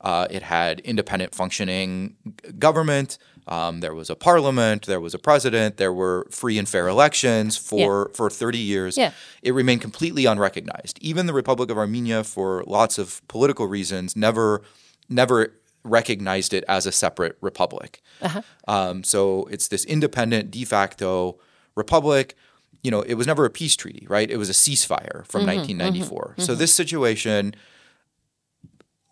Uh, 0.00 0.28
it 0.30 0.42
had 0.42 0.78
independent 0.80 1.34
functioning 1.34 2.14
government. 2.58 3.18
Um, 3.48 3.80
there 3.80 3.94
was 3.94 4.10
a 4.10 4.14
parliament. 4.14 4.86
There 4.86 5.00
was 5.00 5.14
a 5.14 5.18
president. 5.18 5.78
There 5.78 5.92
were 5.92 6.26
free 6.30 6.58
and 6.58 6.68
fair 6.68 6.86
elections 6.86 7.56
for, 7.56 8.10
for 8.14 8.28
30 8.30 8.58
years. 8.58 8.96
Yeah. 8.96 9.12
It 9.42 9.52
remained 9.52 9.80
completely 9.80 10.26
unrecognized. 10.26 10.98
Even 11.00 11.26
the 11.26 11.32
Republic 11.32 11.70
of 11.70 11.78
Armenia, 11.78 12.24
for 12.24 12.62
lots 12.66 12.98
of 12.98 13.26
political 13.28 13.66
reasons, 13.66 14.14
never 14.14 14.62
never 15.08 15.54
recognized 15.84 16.52
it 16.52 16.64
as 16.68 16.86
a 16.86 16.92
separate 16.92 17.36
republic. 17.40 18.02
Uh-huh. 18.20 18.42
Um, 18.66 19.04
so 19.04 19.48
it's 19.50 19.68
this 19.68 19.84
independent 19.84 20.50
de 20.50 20.64
facto 20.64 21.38
republic. 21.74 22.34
You 22.82 22.90
know, 22.90 23.00
it 23.00 23.14
was 23.14 23.26
never 23.26 23.44
a 23.44 23.50
peace 23.50 23.74
treaty, 23.74 24.06
right? 24.08 24.30
It 24.30 24.36
was 24.36 24.50
a 24.50 24.52
ceasefire 24.52 25.26
from 25.26 25.46
mm-hmm, 25.46 25.58
1994. 25.58 26.20
Mm-hmm, 26.20 26.42
so 26.42 26.52
mm-hmm. 26.52 26.58
this 26.58 26.74
situation 26.74 27.54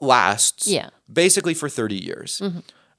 lasts 0.00 0.66
Yeah. 0.66 0.90
basically 1.11 1.55
for 1.55 1.69
30 1.69 1.97
years. 1.97 2.43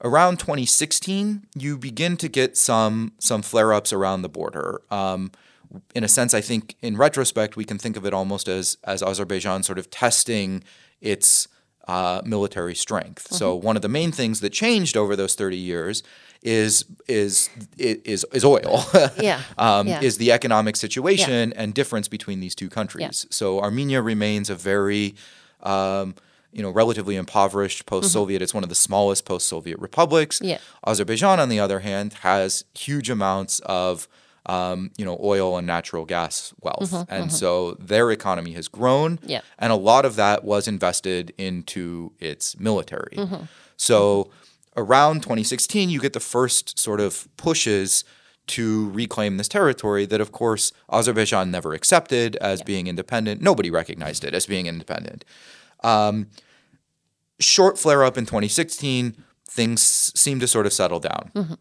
Around 0.02 0.38
2016, 0.38 1.46
you 1.56 1.76
begin 1.76 2.16
to 2.18 2.28
get 2.28 2.56
some 2.56 3.12
some 3.18 3.42
flare 3.42 3.72
ups 3.72 3.92
around 3.92 4.22
the 4.22 4.28
border. 4.28 4.80
Um, 4.90 5.32
in 5.94 6.04
a 6.04 6.08
sense, 6.08 6.32
I 6.34 6.40
think 6.40 6.76
in 6.80 6.96
retrospect, 6.96 7.56
we 7.56 7.64
can 7.64 7.78
think 7.78 7.96
of 7.96 8.06
it 8.06 8.14
almost 8.14 8.48
as 8.48 8.76
as 8.84 9.02
Azerbaijan 9.02 9.62
sort 9.64 9.78
of 9.78 9.90
testing 9.90 10.62
its 11.00 11.48
uh, 11.88 12.20
military 12.24 12.74
strength. 12.74 13.32
So 13.32 13.54
one 13.54 13.74
of 13.74 13.82
the 13.82 13.88
main 13.88 14.12
things 14.12 14.40
that 14.40 14.50
changed 14.52 14.96
over 14.96 15.16
those 15.16 15.34
30 15.34 15.56
years 15.56 16.02
is 16.42 16.84
is 17.08 17.50
is 17.76 18.24
is 18.32 18.44
oil. 18.44 18.84
Yeah. 19.20 19.42
um, 19.56 19.88
Yeah. 19.88 20.00
Is 20.00 20.18
the 20.18 20.30
economic 20.30 20.76
situation 20.76 21.52
and 21.54 21.74
difference 21.74 22.06
between 22.06 22.38
these 22.40 22.54
two 22.54 22.68
countries. 22.68 23.26
So 23.30 23.60
Armenia 23.60 24.00
remains 24.00 24.48
a 24.48 24.54
very 24.54 25.16
um, 25.62 26.14
you 26.52 26.62
know, 26.62 26.70
relatively 26.70 27.16
impoverished 27.16 27.80
mm-hmm. 27.80 27.96
post-Soviet. 27.96 28.42
It's 28.42 28.54
one 28.54 28.62
of 28.62 28.68
the 28.68 28.74
smallest 28.74 29.24
post-Soviet 29.24 29.78
republics. 29.78 30.40
Yeah. 30.42 30.58
Azerbaijan, 30.86 31.40
on 31.40 31.48
the 31.48 31.60
other 31.60 31.80
hand, 31.80 32.14
has 32.22 32.64
huge 32.74 33.10
amounts 33.10 33.60
of 33.60 34.08
um, 34.46 34.90
you 34.96 35.04
know 35.04 35.18
oil 35.22 35.58
and 35.58 35.66
natural 35.66 36.06
gas 36.06 36.54
wealth, 36.62 36.90
mm-hmm, 36.90 37.12
and 37.12 37.26
mm-hmm. 37.26 37.36
so 37.36 37.74
their 37.74 38.10
economy 38.10 38.52
has 38.52 38.66
grown. 38.66 39.18
Yeah. 39.22 39.42
and 39.58 39.72
a 39.72 39.76
lot 39.76 40.04
of 40.04 40.16
that 40.16 40.42
was 40.42 40.66
invested 40.66 41.34
into 41.36 42.12
its 42.18 42.58
military. 42.58 43.18
So 43.76 44.30
around 44.76 45.22
2016, 45.22 45.90
you 45.90 46.00
get 46.00 46.12
the 46.12 46.20
first 46.20 46.78
sort 46.78 47.00
of 47.00 47.28
pushes 47.36 48.04
to 48.48 48.88
reclaim 48.90 49.36
this 49.36 49.48
territory 49.48 50.06
that, 50.06 50.20
of 50.20 50.32
course, 50.32 50.72
Azerbaijan 50.90 51.50
never 51.50 51.74
accepted 51.74 52.34
as 52.36 52.62
being 52.62 52.86
independent. 52.86 53.42
Nobody 53.42 53.70
recognized 53.70 54.24
it 54.24 54.34
as 54.34 54.46
being 54.46 54.66
independent 54.66 55.24
Um, 55.82 56.28
short 57.40 57.78
flare 57.78 58.04
up 58.04 58.18
in 58.18 58.26
2016, 58.26 59.24
things 59.48 60.12
seem 60.14 60.40
to 60.40 60.46
sort 60.46 60.66
of 60.66 60.72
settle 60.72 61.00
down. 61.00 61.30
Mm-hmm. 61.34 61.54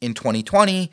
In 0.00 0.14
2020, 0.14 0.90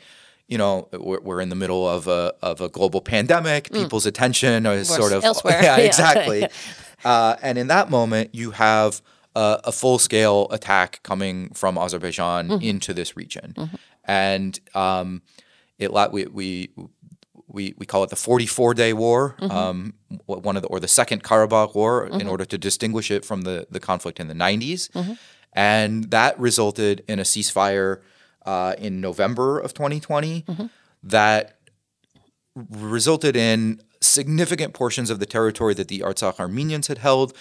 you 0.48 0.58
know, 0.58 0.88
we're, 0.92 1.20
we're 1.20 1.40
in 1.40 1.48
the 1.48 1.54
middle 1.54 1.88
of 1.88 2.06
a 2.08 2.34
of 2.42 2.60
a 2.60 2.68
global 2.68 3.00
pandemic. 3.00 3.68
Mm. 3.70 3.82
People's 3.82 4.06
attention 4.06 4.66
is 4.66 4.88
sort 4.88 5.12
of 5.12 5.24
elsewhere. 5.24 5.58
Yeah, 5.62 5.76
Yeah. 5.78 5.84
exactly. 5.84 6.46
uh, 7.04 7.36
and 7.42 7.58
in 7.58 7.68
that 7.68 7.90
moment, 7.90 8.34
you 8.34 8.50
have 8.52 9.00
a, 9.34 9.60
a 9.64 9.72
full 9.72 9.98
scale 9.98 10.48
attack 10.50 11.02
coming 11.02 11.50
from 11.54 11.78
Azerbaijan 11.78 12.48
mm-hmm. 12.48 12.62
into 12.62 12.92
this 12.92 13.16
region, 13.16 13.54
mm-hmm. 13.56 13.76
and 14.04 14.58
um, 14.74 15.22
it 15.78 15.92
we 16.12 16.26
we 16.26 16.70
we, 17.52 17.74
we 17.78 17.86
call 17.86 18.02
it 18.02 18.10
the 18.10 18.16
44 18.16 18.74
day 18.74 18.92
war, 18.92 19.36
mm-hmm. 19.40 19.50
um, 19.50 19.94
one 20.26 20.56
of 20.56 20.62
the, 20.62 20.68
or 20.68 20.80
the 20.80 20.88
second 20.88 21.22
Karabakh 21.22 21.74
war, 21.74 22.06
in 22.06 22.12
mm-hmm. 22.12 22.28
order 22.28 22.44
to 22.44 22.58
distinguish 22.58 23.10
it 23.10 23.24
from 23.24 23.42
the, 23.42 23.66
the 23.70 23.80
conflict 23.80 24.18
in 24.18 24.28
the 24.28 24.34
90s. 24.34 24.90
Mm-hmm. 24.90 25.12
And 25.52 26.10
that 26.10 26.38
resulted 26.38 27.04
in 27.06 27.18
a 27.18 27.22
ceasefire 27.22 28.00
uh, 28.46 28.74
in 28.78 29.00
November 29.00 29.58
of 29.58 29.74
2020 29.74 30.46
that 31.02 31.58
resulted 32.54 33.36
in 33.36 33.82
significant 34.00 34.74
portions 34.74 35.10
of 35.10 35.18
the 35.18 35.26
territory 35.26 35.74
that 35.74 35.88
the 35.88 36.00
Artsakh 36.00 36.40
Armenians 36.40 36.88
had 36.88 36.98
held 36.98 37.36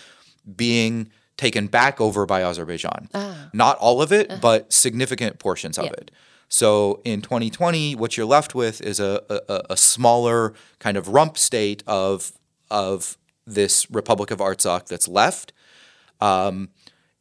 being 0.56 1.10
taken 1.38 1.68
back 1.68 2.00
over 2.00 2.26
by 2.26 2.44
Azerbaijan. 2.44 3.10
Ah. 3.14 3.50
Not 3.54 3.78
all 3.78 4.02
of 4.02 4.12
it, 4.12 4.30
uh-huh. 4.30 4.40
but 4.42 4.74
significant 4.74 5.40
portions 5.40 5.78
of 5.78 5.86
Yeah. 5.86 5.92
it. 5.94 6.12
So 6.52 7.00
in 7.06 7.22
2020, 7.22 7.96
what 7.96 8.18
you're 8.18 8.26
left 8.26 8.54
with 8.54 8.82
is 8.82 9.00
a, 9.00 9.24
a, 9.30 9.62
a 9.72 9.78
smaller 9.78 10.54
kind 10.80 10.98
of 10.98 11.08
rump 11.08 11.38
state 11.38 11.82
of 11.88 12.34
of 12.70 13.18
this 13.48 13.90
Republic 13.90 14.32
of 14.32 14.40
Artsakh 14.40 14.88
that's 14.88 15.08
left, 15.08 15.54
um, 16.20 16.70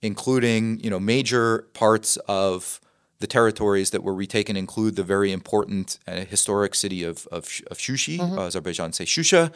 including 0.03 0.81
you 0.81 0.91
know 0.91 0.99
major 0.99 1.69
parts 1.75 2.17
of 2.29 2.81
the 3.21 3.29
territories 3.29 3.91
that 3.91 4.03
were 4.03 4.15
retaken 4.15 4.57
include 4.57 4.97
the 4.97 5.05
very 5.05 5.31
important 5.31 5.99
uh, 6.09 6.25
historic 6.25 6.75
city 6.75 7.05
of 7.05 7.29
of, 7.31 7.45
of 7.71 7.79
Shushi, 7.79 8.19
Azerbaijan 8.37 8.93
say 8.93 9.05
Shusha. 9.05 9.53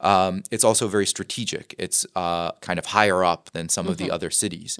Um, 0.00 0.42
it's 0.50 0.64
also 0.64 0.88
very 0.88 1.06
strategic. 1.06 1.74
It's 1.78 2.06
uh, 2.16 2.52
kind 2.62 2.78
of 2.78 2.86
higher 2.86 3.22
up 3.22 3.50
than 3.52 3.68
some 3.68 3.88
of 3.88 3.98
the 3.98 4.10
other 4.10 4.30
cities. 4.30 4.78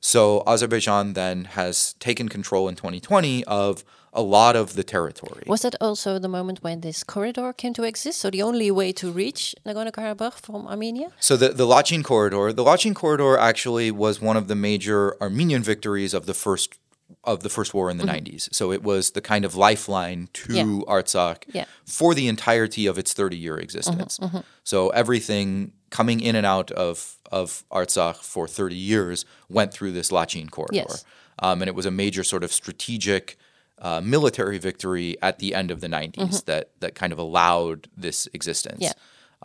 So 0.00 0.42
Azerbaijan 0.46 1.14
then 1.14 1.44
has 1.44 1.94
taken 1.94 2.28
control 2.28 2.68
in 2.68 2.76
2020 2.76 3.44
of 3.44 3.84
a 4.12 4.22
lot 4.22 4.56
of 4.56 4.74
the 4.74 4.82
territory. 4.82 5.44
Was 5.46 5.62
that 5.62 5.74
also 5.80 6.18
the 6.18 6.28
moment 6.28 6.62
when 6.62 6.80
this 6.80 7.04
corridor 7.04 7.52
came 7.52 7.74
to 7.74 7.84
exist? 7.84 8.18
So 8.20 8.30
the 8.30 8.42
only 8.42 8.70
way 8.70 8.90
to 8.92 9.10
reach 9.10 9.54
Nagorno-Karabakh 9.66 10.34
from 10.34 10.66
Armenia? 10.66 11.12
So 11.20 11.36
the, 11.36 11.50
the 11.50 11.66
Lachin 11.66 12.02
corridor, 12.02 12.52
the 12.52 12.64
Lachin 12.64 12.94
corridor 12.94 13.36
actually 13.36 13.90
was 13.90 14.20
one 14.20 14.36
of 14.36 14.48
the 14.48 14.54
major 14.54 15.20
Armenian 15.22 15.62
victories 15.62 16.14
of 16.14 16.24
the 16.24 16.34
first 16.34 16.78
of 17.24 17.42
the 17.42 17.48
first 17.48 17.72
war 17.74 17.90
in 17.90 17.98
the 17.98 18.04
90s. 18.04 18.48
So 18.52 18.72
it 18.72 18.82
was 18.82 19.12
the 19.12 19.20
kind 19.20 19.44
of 19.44 19.54
lifeline 19.54 20.28
to 20.34 20.48
Mm-hmm. 20.52 20.78
Yeah. 20.80 20.84
Artsakh 20.94 21.42
Yeah. 21.52 21.64
for 21.84 22.14
the 22.14 22.26
entirety 22.28 22.86
of 22.86 22.98
its 22.98 23.12
30-year 23.14 23.58
existence. 23.58 24.18
Mm-hmm, 24.18 24.38
So 24.64 24.90
everything 24.90 25.72
coming 25.90 26.20
in 26.20 26.34
and 26.36 26.46
out 26.46 26.70
of 26.72 27.16
of 27.32 27.64
Artsakh 27.72 28.16
for 28.16 28.46
30 28.48 28.74
years 28.76 29.24
went 29.48 29.72
through 29.72 29.92
this 29.92 30.10
Lachin 30.10 30.48
corridor. 30.50 30.74
Yes. 30.76 31.04
Um, 31.40 31.60
and 31.62 31.68
it 31.68 31.74
was 31.74 31.86
a 31.86 31.90
major 31.90 32.22
sort 32.24 32.44
of 32.44 32.52
strategic 32.52 33.36
uh, 33.80 34.00
military 34.00 34.58
victory 34.58 35.16
at 35.22 35.38
the 35.38 35.54
end 35.54 35.70
of 35.70 35.80
the 35.80 35.88
90s 35.88 36.44
that 36.46 36.70
that 36.80 36.94
kind 36.94 37.12
of 37.12 37.18
allowed 37.18 37.88
this 37.96 38.28
existence. 38.32 38.84
Mm-hmm. 38.84 38.84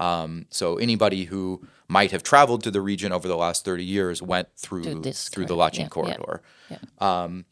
Yeah. 0.02 0.22
Um, 0.22 0.46
so 0.50 0.78
anybody 0.78 1.26
who 1.26 1.68
might 1.92 2.12
have 2.12 2.24
traveled 2.24 2.64
to 2.64 2.72
the 2.72 2.80
region 2.80 3.12
over 3.12 3.28
the 3.28 3.36
last 3.36 3.66
30 3.66 3.84
years 3.84 4.22
went 4.22 4.48
through 4.56 4.84
through 4.84 5.46
the. 5.46 5.56
Lachin 5.56 5.80
Yeah, 5.80 5.84
yeah, 5.84 5.88
corridor. 5.90 6.42
yeah. 6.70 6.78
Um, 7.00 7.46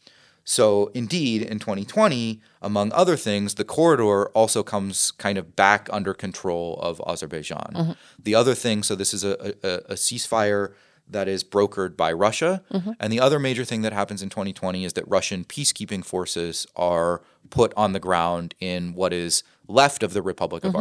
so 0.45 0.87
indeed, 0.95 1.41
in 1.41 1.59
2020, 1.59 2.39
among 2.61 2.91
other 2.93 3.17
things, 3.17 3.55
the 3.55 3.65
corridor 3.65 4.29
also 4.29 4.63
comes 4.63 5.11
kind 5.11 5.37
of 5.37 5.55
back 5.55 5.89
under 5.91 6.13
control 6.13 6.79
of 6.81 7.01
Azerbaijan. 7.05 7.71
Mm-hmm. 7.75 7.91
The 8.23 8.33
other 8.33 8.55
thing, 8.55 8.81
so 8.81 8.95
this 8.95 9.13
is 9.13 9.23
a, 9.23 9.53
a, 9.61 9.93
a 9.93 9.95
ceasefire 9.95 10.73
that 11.07 11.27
is 11.27 11.43
brokered 11.43 11.97
by 11.97 12.11
Russia. 12.13 12.63
Mm-hmm. 12.71 12.91
And 12.99 13.11
the 13.11 13.19
other 13.19 13.39
major 13.39 13.65
thing 13.65 13.81
that 13.81 13.93
happens 13.93 14.21
in 14.23 14.29
2020 14.29 14.85
is 14.85 14.93
that 14.93 15.07
Russian 15.07 15.43
peacekeeping 15.43 16.05
forces 16.05 16.65
are 16.75 17.21
put 17.49 17.73
on 17.75 17.91
the 17.93 17.99
ground 17.99 18.55
in 18.59 18.93
what 18.93 19.11
is 19.11 19.43
left 19.67 20.01
of 20.01 20.13
the 20.13 20.21
Republic 20.21 20.63
of 20.63 20.73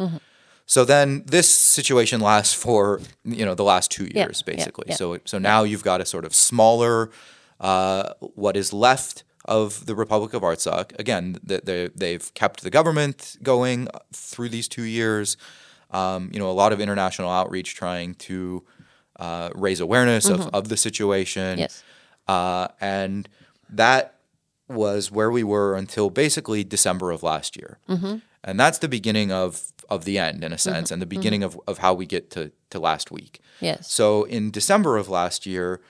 Mm-hmm. 0.00 0.16
So 0.66 0.84
then 0.84 1.24
this 1.26 1.48
situation 1.48 2.20
lasts 2.20 2.54
for 2.54 3.00
you 3.24 3.44
know 3.44 3.54
the 3.54 3.64
last 3.64 3.90
two 3.90 4.04
years 4.04 4.42
yeah, 4.46 4.54
basically. 4.54 4.86
yeah. 4.88 4.96
So 4.96 5.18
so 5.24 5.38
now 5.38 5.62
you've 5.62 5.84
got 5.84 6.00
a 6.00 6.06
sort 6.06 6.24
of 6.24 6.34
smaller, 6.34 7.10
uh, 7.60 8.14
what 8.20 8.56
is 8.56 8.72
left 8.72 9.24
of 9.44 9.86
the 9.86 9.94
Republic 9.94 10.32
of 10.32 10.42
Artsakh. 10.42 10.98
Again, 10.98 11.38
th- 11.46 11.62
they, 11.62 11.88
they've 11.94 12.32
kept 12.34 12.62
the 12.62 12.70
government 12.70 13.36
going 13.42 13.88
through 14.12 14.48
these 14.48 14.68
two 14.68 14.84
years. 14.84 15.36
Um, 15.90 16.30
you 16.32 16.38
know, 16.38 16.50
a 16.50 16.52
lot 16.52 16.72
of 16.72 16.80
international 16.80 17.30
outreach 17.30 17.74
trying 17.74 18.14
to 18.14 18.64
uh, 19.16 19.50
raise 19.54 19.80
awareness 19.80 20.28
of, 20.28 20.48
of 20.54 20.68
the 20.68 20.76
situation. 20.76 21.58
Yes. 21.58 21.84
Uh, 22.26 22.68
and 22.80 23.28
that 23.68 24.14
was 24.66 25.10
where 25.12 25.30
we 25.30 25.44
were 25.44 25.76
until 25.76 26.10
basically 26.10 26.64
December 26.64 27.10
of 27.10 27.22
last 27.22 27.56
year. 27.56 27.78
And 28.44 28.60
that's 28.60 28.78
the 28.78 28.88
beginning 28.88 29.32
of, 29.32 29.72
of 29.88 30.04
the 30.04 30.18
end, 30.18 30.44
in 30.44 30.52
a 30.52 30.58
sense, 30.58 30.90
and 30.90 31.00
the 31.00 31.06
beginning 31.06 31.42
of, 31.42 31.58
of 31.66 31.78
how 31.78 31.94
we 31.94 32.06
get 32.06 32.30
to, 32.32 32.52
to 32.70 32.78
last 32.78 33.10
week. 33.10 33.40
Yes. 33.60 33.90
So 33.90 34.24
in 34.24 34.50
December 34.50 34.96
of 34.98 35.08
last 35.08 35.46
year, 35.46 35.80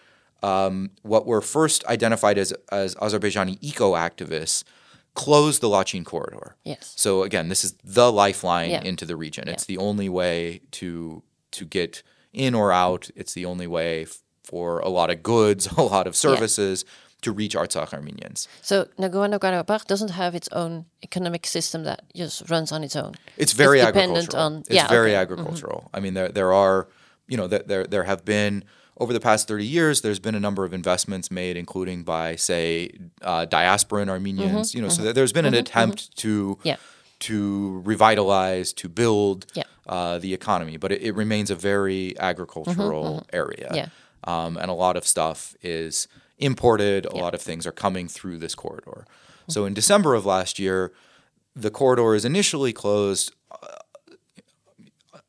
um, 0.43 0.91
what 1.03 1.27
were 1.27 1.41
first 1.41 1.85
identified 1.87 2.39
as, 2.39 2.53
as 2.71 2.95
Azerbaijani 2.97 3.59
eco 3.61 3.95
activists 3.95 4.63
closed 5.15 5.61
the 5.63 5.69
Lachin 5.69 6.05
corridor. 6.05 6.57
Yes. 6.65 6.93
So 6.97 7.23
again, 7.23 7.49
this 7.49 7.65
is 7.65 7.73
the 7.85 8.13
lifeline 8.13 8.71
Yeah. 8.71 8.83
into 8.83 9.07
the 9.07 9.17
region. 9.17 9.49
It's 9.49 9.65
the 9.65 9.79
only 9.79 10.09
way 10.09 10.61
to 10.73 11.23
to 11.53 11.65
get 11.65 12.03
in 12.33 12.53
or 12.55 12.73
out. 12.73 13.11
It's 13.15 13.33
the 13.33 13.47
only 13.47 13.69
way 13.69 14.03
f- 14.03 14.19
for 14.43 14.81
a 14.81 14.89
lot 14.89 15.11
of 15.11 15.23
goods, 15.23 15.67
a 15.77 15.83
lot 15.83 16.07
of 16.09 16.17
services 16.17 16.85
to 17.25 17.33
reach 17.33 17.55
Artsakh 17.57 17.93
Armenians. 17.93 18.49
So 18.63 18.87
Nagorno-Karabakh 18.99 19.85
doesn't 19.87 20.11
have 20.11 20.35
its 20.35 20.49
own 20.53 20.85
economic 21.03 21.47
system 21.47 21.85
that 21.85 22.03
just 22.15 22.49
runs 22.49 22.71
on 22.73 22.85
its 22.85 22.97
own. 22.97 23.13
It's 23.37 23.53
very 23.53 23.81
It's 23.81 23.87
dependent 23.89 24.19
agricultural. 24.29 24.43
on- 24.57 24.59
it's 24.61 24.71
yeah, 24.71 24.89
very 24.89 25.11
okay. 25.13 25.21
agricultural. 25.23 25.91
I 25.93 26.01
mean, 26.01 26.15
there 26.15 26.29
there 26.29 26.53
are, 26.53 26.89
you 27.27 27.37
know, 27.37 27.47
there 27.49 27.65
there 27.67 27.85
there 27.95 28.05
have 28.05 28.25
been 28.25 28.65
over 29.03 29.13
the 29.13 29.21
past 29.21 29.49
thirty 29.49 29.67
years. 29.67 30.01
There's 30.03 30.21
been 30.21 30.35
a 30.37 30.41
number 30.49 30.65
of 30.65 30.73
investments 30.73 31.31
made, 31.31 31.57
including 31.57 32.05
by 32.05 32.37
say 32.37 32.91
uh, 33.23 33.47
diasporan 33.47 34.09
Armenians. 34.09 34.75
You 34.75 34.83
know, 34.83 34.89
so 34.89 35.03
there- 35.03 35.13
there's 35.13 35.33
been 35.33 35.47
an 35.47 35.55
attempt 35.55 36.17
to 36.19 36.57
Mm-hmm. 36.57 36.69
Yeah. 36.69 36.77
to 37.21 37.81
revitalize, 37.85 38.73
to 38.75 38.89
build 38.89 39.47
Yeah. 39.55 39.63
uh, 39.87 40.19
the 40.19 40.35
economy, 40.35 40.77
but 40.77 40.93
it, 40.93 41.01
it 41.03 41.15
remains 41.15 41.51
a 41.51 41.55
very 41.57 42.15
agricultural 42.19 43.25
area. 43.33 43.67
Mm-hmm, 43.69 43.75
Yeah. 43.77 43.89
Um, 44.27 44.57
and 44.57 44.71
a 44.71 44.75
lot 44.75 44.97
of 44.97 45.07
stuff 45.07 45.55
is 45.63 46.09
imported. 46.39 47.07
A 47.07 47.17
lot 47.17 47.35
of 47.35 47.43
things 47.43 47.67
are 47.67 47.73
coming 47.73 48.09
through 48.09 48.39
this 48.39 48.55
corridor. 48.55 49.07
So 49.49 49.65
in 49.67 49.75
December 49.75 50.15
of 50.15 50.25
last 50.25 50.59
year, 50.59 50.93
the 51.55 51.71
corridor 51.71 52.15
is 52.15 52.25
initially 52.25 52.73
closed 52.73 53.33
uh, 53.51 53.67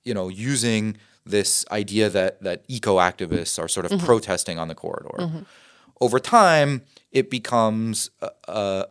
you 0.06 0.14
know, 0.14 0.30
using 0.30 0.98
this 1.26 1.66
idea 1.72 2.10
that 2.10 2.42
that 2.44 2.64
eco 2.68 2.98
activists 2.98 3.62
are 3.62 3.68
sort 3.68 3.86
of 3.86 3.92
mm-hmm. 3.92 4.06
protesting 4.06 4.60
on 4.60 4.68
the 4.68 4.76
corridor. 4.76 5.18
Mm-hmm. 5.18 5.40
Over 6.00 6.20
time, 6.20 6.84
it 7.12 7.30
becomes 7.32 8.12
a, 8.22 8.30
a, 8.48 8.86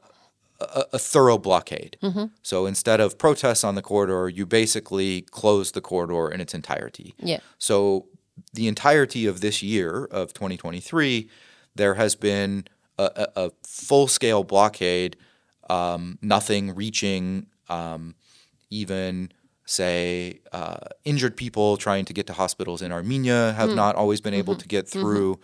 a, 0.92 0.98
thorough 0.98 1.38
blockade. 1.38 1.96
Mm-hmm. 2.02 2.24
So 2.42 2.66
instead 2.66 2.98
of 2.98 3.18
protests 3.18 3.62
on 3.62 3.74
the 3.74 3.82
corridor, 3.82 4.28
you 4.28 4.46
basically 4.46 5.22
close 5.22 5.72
the 5.72 5.82
corridor 5.82 6.28
in 6.32 6.40
its 6.40 6.54
entirety. 6.54 7.14
Yeah. 7.18 7.40
So 7.58 8.06
the 8.54 8.66
entirety 8.66 9.26
of 9.26 9.42
this 9.42 9.62
year 9.62 10.06
of 10.06 10.32
2023, 10.32 11.28
there 11.74 11.94
has 11.94 12.14
been 12.14 12.66
a, 12.98 13.04
a, 13.36 13.46
a 13.46 13.50
full 13.62 14.06
scale 14.08 14.44
blockade. 14.44 15.16
Um, 15.70 16.18
nothing 16.20 16.74
reaching 16.74 17.46
um, 17.68 18.14
even 18.70 19.32
say 19.66 20.40
uh, 20.52 20.76
injured 21.04 21.36
people 21.36 21.76
trying 21.78 22.04
to 22.04 22.12
get 22.12 22.26
to 22.26 22.34
hospitals 22.34 22.82
in 22.82 22.92
Armenia 22.92 23.52
have 23.56 23.70
not 23.74 23.96
always 23.96 24.20
been 24.20 24.34
able 24.34 24.56
to 24.56 24.68
get 24.68 24.86
through. 24.86 25.40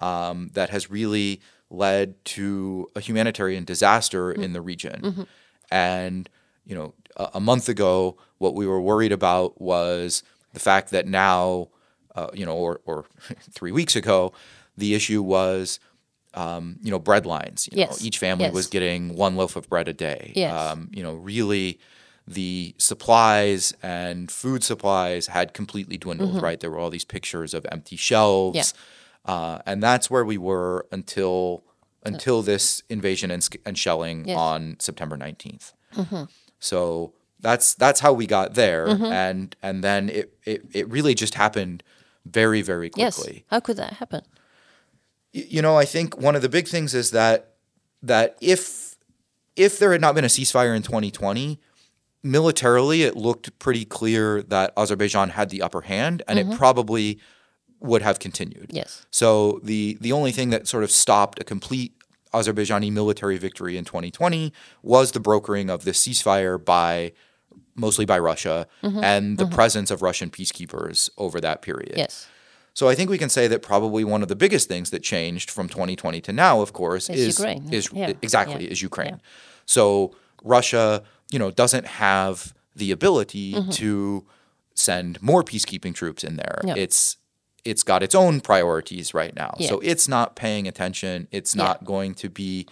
Um, 0.00 0.50
that 0.54 0.70
has 0.70 0.90
really 0.90 1.40
led 1.68 2.22
to 2.24 2.88
a 2.96 3.00
humanitarian 3.00 3.64
disaster 3.64 4.32
in 4.32 4.54
the 4.54 4.60
region. 4.60 5.26
And 5.70 6.28
you 6.66 6.74
know, 6.74 6.94
a, 7.16 7.30
a 7.34 7.40
month 7.40 7.68
ago, 7.68 8.16
what 8.38 8.54
we 8.54 8.66
were 8.66 8.80
worried 8.80 9.12
about 9.12 9.60
was 9.60 10.22
the 10.52 10.60
fact 10.60 10.90
that 10.90 11.06
now, 11.06 11.68
uh, 12.14 12.28
you 12.32 12.44
know, 12.46 12.56
or, 12.56 12.80
or 12.86 13.04
three 13.52 13.72
weeks 13.72 13.94
ago, 13.94 14.32
the 14.80 14.94
issue 14.94 15.22
was. 15.22 15.78
Um, 16.32 16.76
you 16.80 16.92
know, 16.92 17.00
bread 17.00 17.26
lines. 17.26 17.68
You 17.72 17.78
Yes. 17.78 17.90
know, 18.00 18.06
each 18.06 18.18
family 18.18 18.44
Yes. 18.44 18.54
was 18.54 18.68
getting 18.68 19.16
one 19.16 19.34
loaf 19.34 19.56
of 19.56 19.68
bread 19.68 19.88
a 19.88 19.92
day. 19.92 20.32
Yes. 20.36 20.54
Um, 20.54 20.88
you 20.92 21.02
know, 21.02 21.14
really, 21.14 21.80
the 22.24 22.72
supplies 22.78 23.74
and 23.82 24.30
food 24.30 24.62
supplies 24.62 25.26
had 25.26 25.52
completely 25.54 25.96
dwindled. 25.98 26.40
Right, 26.40 26.60
there 26.60 26.70
were 26.70 26.78
all 26.78 26.88
these 26.88 27.04
pictures 27.16 27.52
of 27.52 27.66
empty 27.72 27.96
shelves, 27.96 28.56
Mm-hmm. 28.72 29.28
Yeah. 29.32 29.34
uh, 29.34 29.58
and 29.66 29.82
that's 29.82 30.08
where 30.08 30.24
we 30.24 30.38
were 30.38 30.86
until 30.92 31.64
until 32.06 32.42
this 32.42 32.84
invasion 32.88 33.32
and, 33.32 33.42
and 33.66 33.76
shelling 33.76 34.18
Yes. 34.28 34.36
Mm-hmm. 34.36 34.38
on 34.38 34.76
September 34.78 35.16
19th. 35.16 35.72
So 36.60 37.12
that's 37.40 37.74
that's 37.74 37.98
how 38.00 38.12
we 38.12 38.26
got 38.26 38.54
there, 38.54 38.86
and 38.88 39.56
and 39.62 39.82
then 39.82 40.08
it, 40.10 40.32
it 40.44 40.62
it 40.72 40.88
really 40.88 41.14
just 41.14 41.34
happened 41.34 41.82
very 42.24 42.62
very 42.62 42.88
quickly. 42.90 43.02
Yes. 43.04 43.16
quickly. 43.16 43.44
How 43.50 43.58
could 43.60 43.76
that 43.78 43.94
happen? 43.94 44.22
You 45.32 45.62
know, 45.62 45.76
I 45.76 45.84
think 45.84 46.18
one 46.18 46.34
of 46.34 46.42
the 46.42 46.48
big 46.48 46.66
things 46.66 46.94
is 46.94 47.12
that 47.12 47.54
that 48.02 48.36
if 48.40 48.96
if 49.56 49.78
there 49.78 49.92
had 49.92 50.00
not 50.00 50.14
been 50.14 50.24
a 50.24 50.28
ceasefire 50.28 50.74
in 50.74 50.82
2020, 50.82 51.60
militarily 52.22 53.02
it 53.02 53.16
looked 53.16 53.58
pretty 53.58 53.84
clear 53.84 54.42
that 54.42 54.72
Azerbaijan 54.76 55.30
had 55.30 55.50
the 55.50 55.62
upper 55.62 55.82
hand, 55.82 56.22
and 56.26 56.38
it 56.38 56.46
mm-hmm. 56.46 56.56
probably 56.56 57.20
would 57.80 58.02
have 58.02 58.18
continued. 58.18 58.70
Yes. 58.72 59.06
So 59.10 59.60
the 59.62 59.98
the 60.00 60.12
only 60.12 60.32
thing 60.32 60.50
that 60.50 60.66
sort 60.66 60.84
of 60.84 60.90
stopped 60.90 61.40
a 61.40 61.44
complete 61.44 61.94
Azerbaijani 62.32 62.92
military 62.92 63.38
victory 63.38 63.76
in 63.76 63.84
2020 63.84 64.52
was 64.82 65.12
the 65.12 65.20
brokering 65.20 65.68
of 65.68 65.84
this 65.84 66.04
ceasefire 66.06 66.62
by 66.62 67.12
mostly 67.74 68.04
by 68.04 68.18
Russia 68.18 68.66
mm-hmm. 68.82 69.02
and 69.02 69.38
the 69.38 69.44
mm-hmm. 69.44 69.54
presence 69.54 69.90
of 69.90 70.02
Russian 70.02 70.30
peacekeepers 70.30 71.10
over 71.18 71.40
that 71.40 71.62
period. 71.62 71.94
Yes. 71.96 72.28
So 72.74 72.88
I 72.88 72.94
think 72.94 73.10
we 73.10 73.18
can 73.18 73.28
say 73.28 73.46
that 73.48 73.62
probably 73.62 74.04
one 74.04 74.22
of 74.22 74.28
the 74.28 74.36
biggest 74.36 74.68
things 74.68 74.90
that 74.90 75.02
changed 75.02 75.50
from 75.50 75.68
2020 75.68 76.20
to 76.22 76.32
now, 76.32 76.60
of 76.60 76.72
course, 76.72 77.08
Is 77.10 77.20
is 77.20 77.38
Ukraine. 77.38 77.72
is 77.72 77.90
Yeah. 77.92 78.12
exactly 78.22 78.64
Yeah. 78.64 78.70
is 78.70 78.82
Ukraine. 78.82 79.20
So 79.66 80.14
Russia, 80.42 81.02
you 81.30 81.38
know, 81.38 81.50
doesn't 81.50 81.86
have 81.86 82.54
the 82.74 82.90
ability 82.92 83.56
to 83.72 84.24
send 84.74 85.20
more 85.20 85.42
peacekeeping 85.42 85.94
troops 85.94 86.22
in 86.24 86.36
there. 86.36 86.58
Mm-hmm. 86.60 86.68
Yeah. 86.68 86.74
It's 86.84 87.16
it's 87.62 87.82
got 87.82 88.02
its 88.02 88.14
own 88.14 88.40
priorities 88.40 89.12
right 89.12 89.34
now. 89.36 89.54
Yeah. 89.58 89.68
So 89.68 89.80
it's 89.80 90.08
not 90.08 90.34
paying 90.34 90.66
attention. 90.66 91.28
It's 91.30 91.54
Yeah. 91.54 91.64
not 91.64 91.84
going 91.84 92.14
to 92.14 92.30
be 92.30 92.66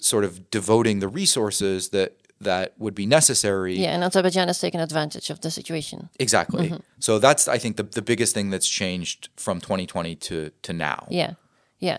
sort 0.00 0.24
of 0.24 0.50
devoting 0.50 1.00
the 1.00 1.08
resources 1.08 1.90
that 1.90 2.16
that 2.44 2.74
would 2.78 2.94
be 2.94 3.06
necessary 3.06 3.74
Yeah, 3.78 3.94
and 3.94 4.04
Azerbaijan 4.04 4.48
has 4.48 4.60
taken 4.60 4.80
advantage 4.80 5.30
of 5.30 5.40
the 5.40 5.50
situation. 5.50 6.08
Exactly. 6.18 6.68
Mm-hmm. 6.68 6.80
So 6.98 7.18
that's 7.18 7.48
I 7.48 7.58
think 7.58 7.76
the, 7.76 7.84
the 7.84 8.02
biggest 8.02 8.34
thing 8.34 8.50
that's 8.50 8.68
changed 8.68 9.28
from 9.36 9.60
2020 9.60 10.16
to 10.16 10.50
to 10.62 10.72
now. 10.72 11.06
Yeah, 11.10 11.34
yeah. 11.78 11.98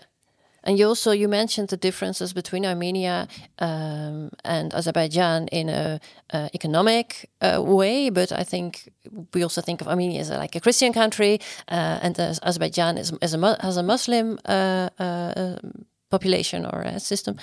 And 0.66 0.78
you 0.78 0.88
also 0.88 1.12
you 1.12 1.28
mentioned 1.28 1.68
the 1.68 1.76
differences 1.76 2.32
between 2.32 2.64
Armenia 2.64 3.28
um, 3.58 4.30
and 4.44 4.74
Azerbaijan 4.74 5.48
in 5.48 5.68
a 5.68 6.00
uh, 6.32 6.48
economic 6.54 7.28
uh, 7.42 7.62
way, 7.62 8.10
but 8.10 8.32
I 8.32 8.44
think 8.44 8.88
we 9.34 9.42
also 9.42 9.60
think 9.60 9.80
of 9.80 9.88
Armenia 9.88 10.20
as 10.20 10.30
a, 10.30 10.38
like 10.38 10.56
a 10.56 10.60
Christian 10.60 10.92
country, 10.92 11.38
uh, 11.68 11.98
and 12.02 12.18
as 12.18 12.40
Azerbaijan 12.42 12.98
is, 12.98 13.12
as 13.20 13.34
a 13.34 13.56
has 13.60 13.76
a 13.76 13.82
Muslim 13.82 14.38
uh, 14.46 14.88
uh, 14.98 15.56
population 16.14 16.60
or 16.72 16.80
a 16.82 17.00
system. 17.00 17.34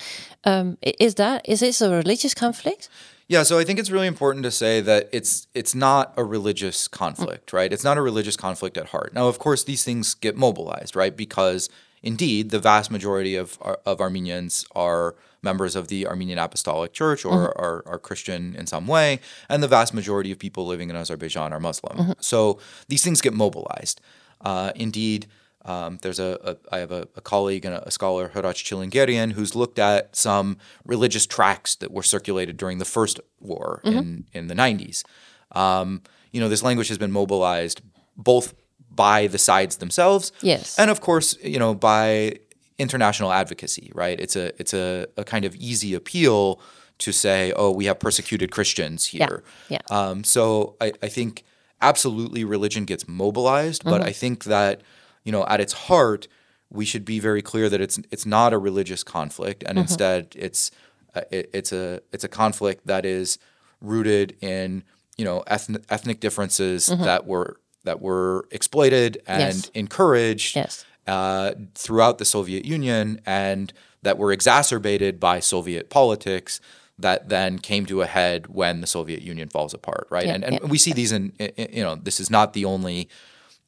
Um, 0.50 0.66
is 1.06 1.14
that 1.22 1.38
is 1.52 1.60
this 1.60 1.80
a 1.80 1.90
religious 2.02 2.34
conflict? 2.44 2.88
Yeah, 3.28 3.44
so 3.44 3.58
I 3.60 3.64
think 3.64 3.78
it's 3.78 3.90
really 3.90 4.10
important 4.14 4.42
to 4.44 4.50
say 4.50 4.74
that 4.90 5.08
it's 5.18 5.46
it's 5.54 5.74
not 5.74 6.04
a 6.16 6.24
religious 6.36 6.88
conflict, 6.88 7.52
right? 7.52 7.72
It's 7.74 7.84
not 7.84 7.96
a 7.96 8.02
religious 8.02 8.36
conflict 8.36 8.76
at 8.76 8.86
heart. 8.94 9.10
Now, 9.14 9.26
of 9.28 9.38
course, 9.38 9.64
these 9.64 9.84
things 9.84 10.14
get 10.26 10.34
mobilized, 10.36 10.92
right? 11.02 11.14
Because 11.24 11.70
indeed, 12.02 12.50
the 12.50 12.58
vast 12.58 12.90
majority 12.90 13.34
of 13.42 13.58
of 13.86 14.00
Armenians 14.00 14.66
are 14.74 15.14
members 15.42 15.74
of 15.76 15.84
the 15.88 16.06
Armenian 16.06 16.38
Apostolic 16.38 16.92
Church 16.92 17.24
or 17.24 17.40
are, 17.58 17.82
are 17.86 17.98
Christian 17.98 18.54
in 18.60 18.66
some 18.66 18.86
way, 18.86 19.18
and 19.48 19.62
the 19.62 19.68
vast 19.78 19.92
majority 19.94 20.30
of 20.32 20.38
people 20.38 20.62
living 20.72 20.90
in 20.90 20.96
Azerbaijan 20.96 21.52
are 21.52 21.60
Muslim. 21.60 22.14
So 22.20 22.58
these 22.88 23.02
things 23.04 23.20
get 23.20 23.34
mobilized. 23.34 24.00
Uh, 24.40 24.70
indeed, 24.74 25.26
um, 25.64 25.98
there's 26.02 26.18
a, 26.18 26.38
a 26.42 26.74
I 26.74 26.78
have 26.78 26.90
a, 26.92 27.06
a 27.16 27.20
colleague 27.20 27.64
and 27.64 27.74
a, 27.74 27.86
a 27.86 27.90
scholar, 27.90 28.30
Hratch 28.34 28.62
Tchilingirian, 28.64 29.32
who's 29.32 29.54
looked 29.54 29.78
at 29.78 30.16
some 30.16 30.56
religious 30.84 31.26
tracts 31.26 31.76
that 31.76 31.90
were 31.92 32.02
circulated 32.02 32.56
during 32.56 32.78
the 32.78 32.84
first 32.84 33.20
war 33.40 33.80
in 33.84 34.24
in 34.32 34.48
the 34.48 34.54
90s. 34.54 35.04
Um, 35.52 36.02
you 36.32 36.40
know, 36.40 36.48
this 36.48 36.62
language 36.62 36.88
has 36.88 36.98
been 36.98 37.12
mobilized 37.12 37.80
both 38.16 38.54
by 38.90 39.26
the 39.26 39.38
sides 39.38 39.76
themselves, 39.76 40.32
Yes. 40.42 40.78
and 40.78 40.90
of 40.90 41.00
course, 41.00 41.36
you 41.42 41.58
know, 41.58 41.74
by 41.74 42.38
international 42.78 43.32
advocacy. 43.32 43.90
Right? 43.94 44.18
It's 44.20 44.36
a 44.36 44.46
it's 44.60 44.74
a, 44.74 45.06
a 45.16 45.24
kind 45.24 45.44
of 45.44 45.54
easy 45.56 45.94
appeal 45.94 46.60
to 46.98 47.12
say, 47.12 47.52
oh, 47.56 47.70
we 47.70 47.86
have 47.86 47.98
persecuted 47.98 48.50
Christians 48.50 49.06
here. 49.06 49.42
yeah. 49.68 49.78
Um, 49.90 50.22
so 50.24 50.76
I, 50.80 50.92
I 51.02 51.08
think 51.08 51.42
absolutely 51.80 52.44
religion 52.44 52.84
gets 52.84 53.08
mobilized, 53.08 53.82
but 53.84 54.02
I 54.02 54.12
think 54.12 54.44
that 54.44 54.82
you 55.24 55.32
know 55.32 55.44
at 55.46 55.60
its 55.60 55.72
heart, 55.72 56.28
we 56.70 56.84
should 56.84 57.04
be 57.04 57.18
very 57.20 57.42
clear 57.42 57.68
that 57.68 57.80
it's 57.80 57.98
it's 58.10 58.26
not 58.26 58.52
a 58.52 58.58
religious 58.58 59.02
conflict, 59.04 59.62
and 59.66 59.78
instead 59.78 60.28
it's 60.34 60.70
uh, 61.14 61.22
it, 61.30 61.50
it's 61.52 61.72
a 61.72 62.00
it's 62.12 62.24
a 62.24 62.28
conflict 62.28 62.86
that 62.86 63.04
is 63.04 63.38
rooted 63.80 64.36
in 64.40 64.82
you 65.16 65.24
know 65.24 65.42
ethnic, 65.46 65.82
ethnic 65.90 66.20
differences 66.20 66.86
that 66.86 67.26
were 67.26 67.58
that 67.84 68.00
were 68.00 68.46
exploited 68.50 69.20
and 69.26 69.56
Yes. 69.56 69.70
encouraged 69.74 70.56
Yes. 70.56 70.84
uh, 71.06 71.52
throughout 71.74 72.18
the 72.18 72.24
Soviet 72.24 72.64
Union 72.64 73.20
and 73.26 73.72
that 74.02 74.18
were 74.18 74.32
exacerbated 74.32 75.18
by 75.18 75.40
Soviet 75.40 75.90
politics 75.90 76.60
that 76.98 77.28
then 77.28 77.58
came 77.58 77.84
to 77.86 78.00
a 78.02 78.06
head 78.06 78.46
when 78.46 78.80
the 78.80 78.86
Soviet 78.86 79.22
Union 79.22 79.48
falls 79.48 79.74
apart, 79.74 80.06
right? 80.10 80.26
Yeah, 80.26 80.34
and 80.34 80.44
and 80.44 80.54
yeah. 80.54 80.66
we 80.68 80.78
see 80.78 80.92
these 80.92 81.10
in, 81.12 81.32
in 81.38 81.68
you 81.76 81.82
know 81.82 81.96
this 81.96 82.20
is 82.20 82.30
not 82.30 82.52
the 82.52 82.64
only 82.64 83.08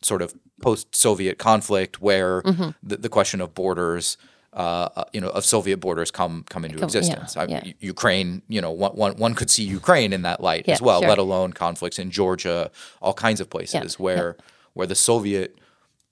sort 0.03 0.23
of 0.23 0.33
post-Soviet 0.63 1.39
conflict 1.39 2.01
where 2.01 2.43
Mm-hmm. 2.43 2.71
the, 2.83 2.97
the 2.97 3.09
question 3.09 3.41
of 3.41 3.55
borders. 3.55 4.17
Uh, 4.57 4.89
uh, 4.95 5.05
you 5.13 5.21
know, 5.21 5.31
of 5.31 5.45
Soviet 5.45 5.79
borders 5.79 6.13
come 6.13 6.45
come 6.49 6.65
into 6.65 6.79
Come- 6.79 6.89
yeah, 6.93 6.99
existence. 6.99 7.37
I- 7.37 7.47
yeah. 7.47 7.73
Ukraine, 7.81 8.41
you 8.47 8.61
know, 8.61 8.71
one, 8.71 8.93
one, 8.93 9.17
one 9.17 9.35
could 9.35 9.51
see 9.51 9.65
Ukraine 9.65 10.13
in 10.13 10.23
that 10.23 10.41
light 10.41 10.65
Yeah, 10.69 10.75
as 10.75 10.81
well. 10.81 11.01
sure. 11.01 11.09
Let 11.09 11.19
alone 11.19 11.53
conflicts 11.53 11.99
in 11.99 12.13
Georgia, 12.13 12.71
all 13.03 13.15
kinds 13.15 13.41
of 13.41 13.51
places 13.51 13.99
where 13.99 14.37
where 14.75 14.87
the 14.87 14.95
Soviet, 14.95 15.59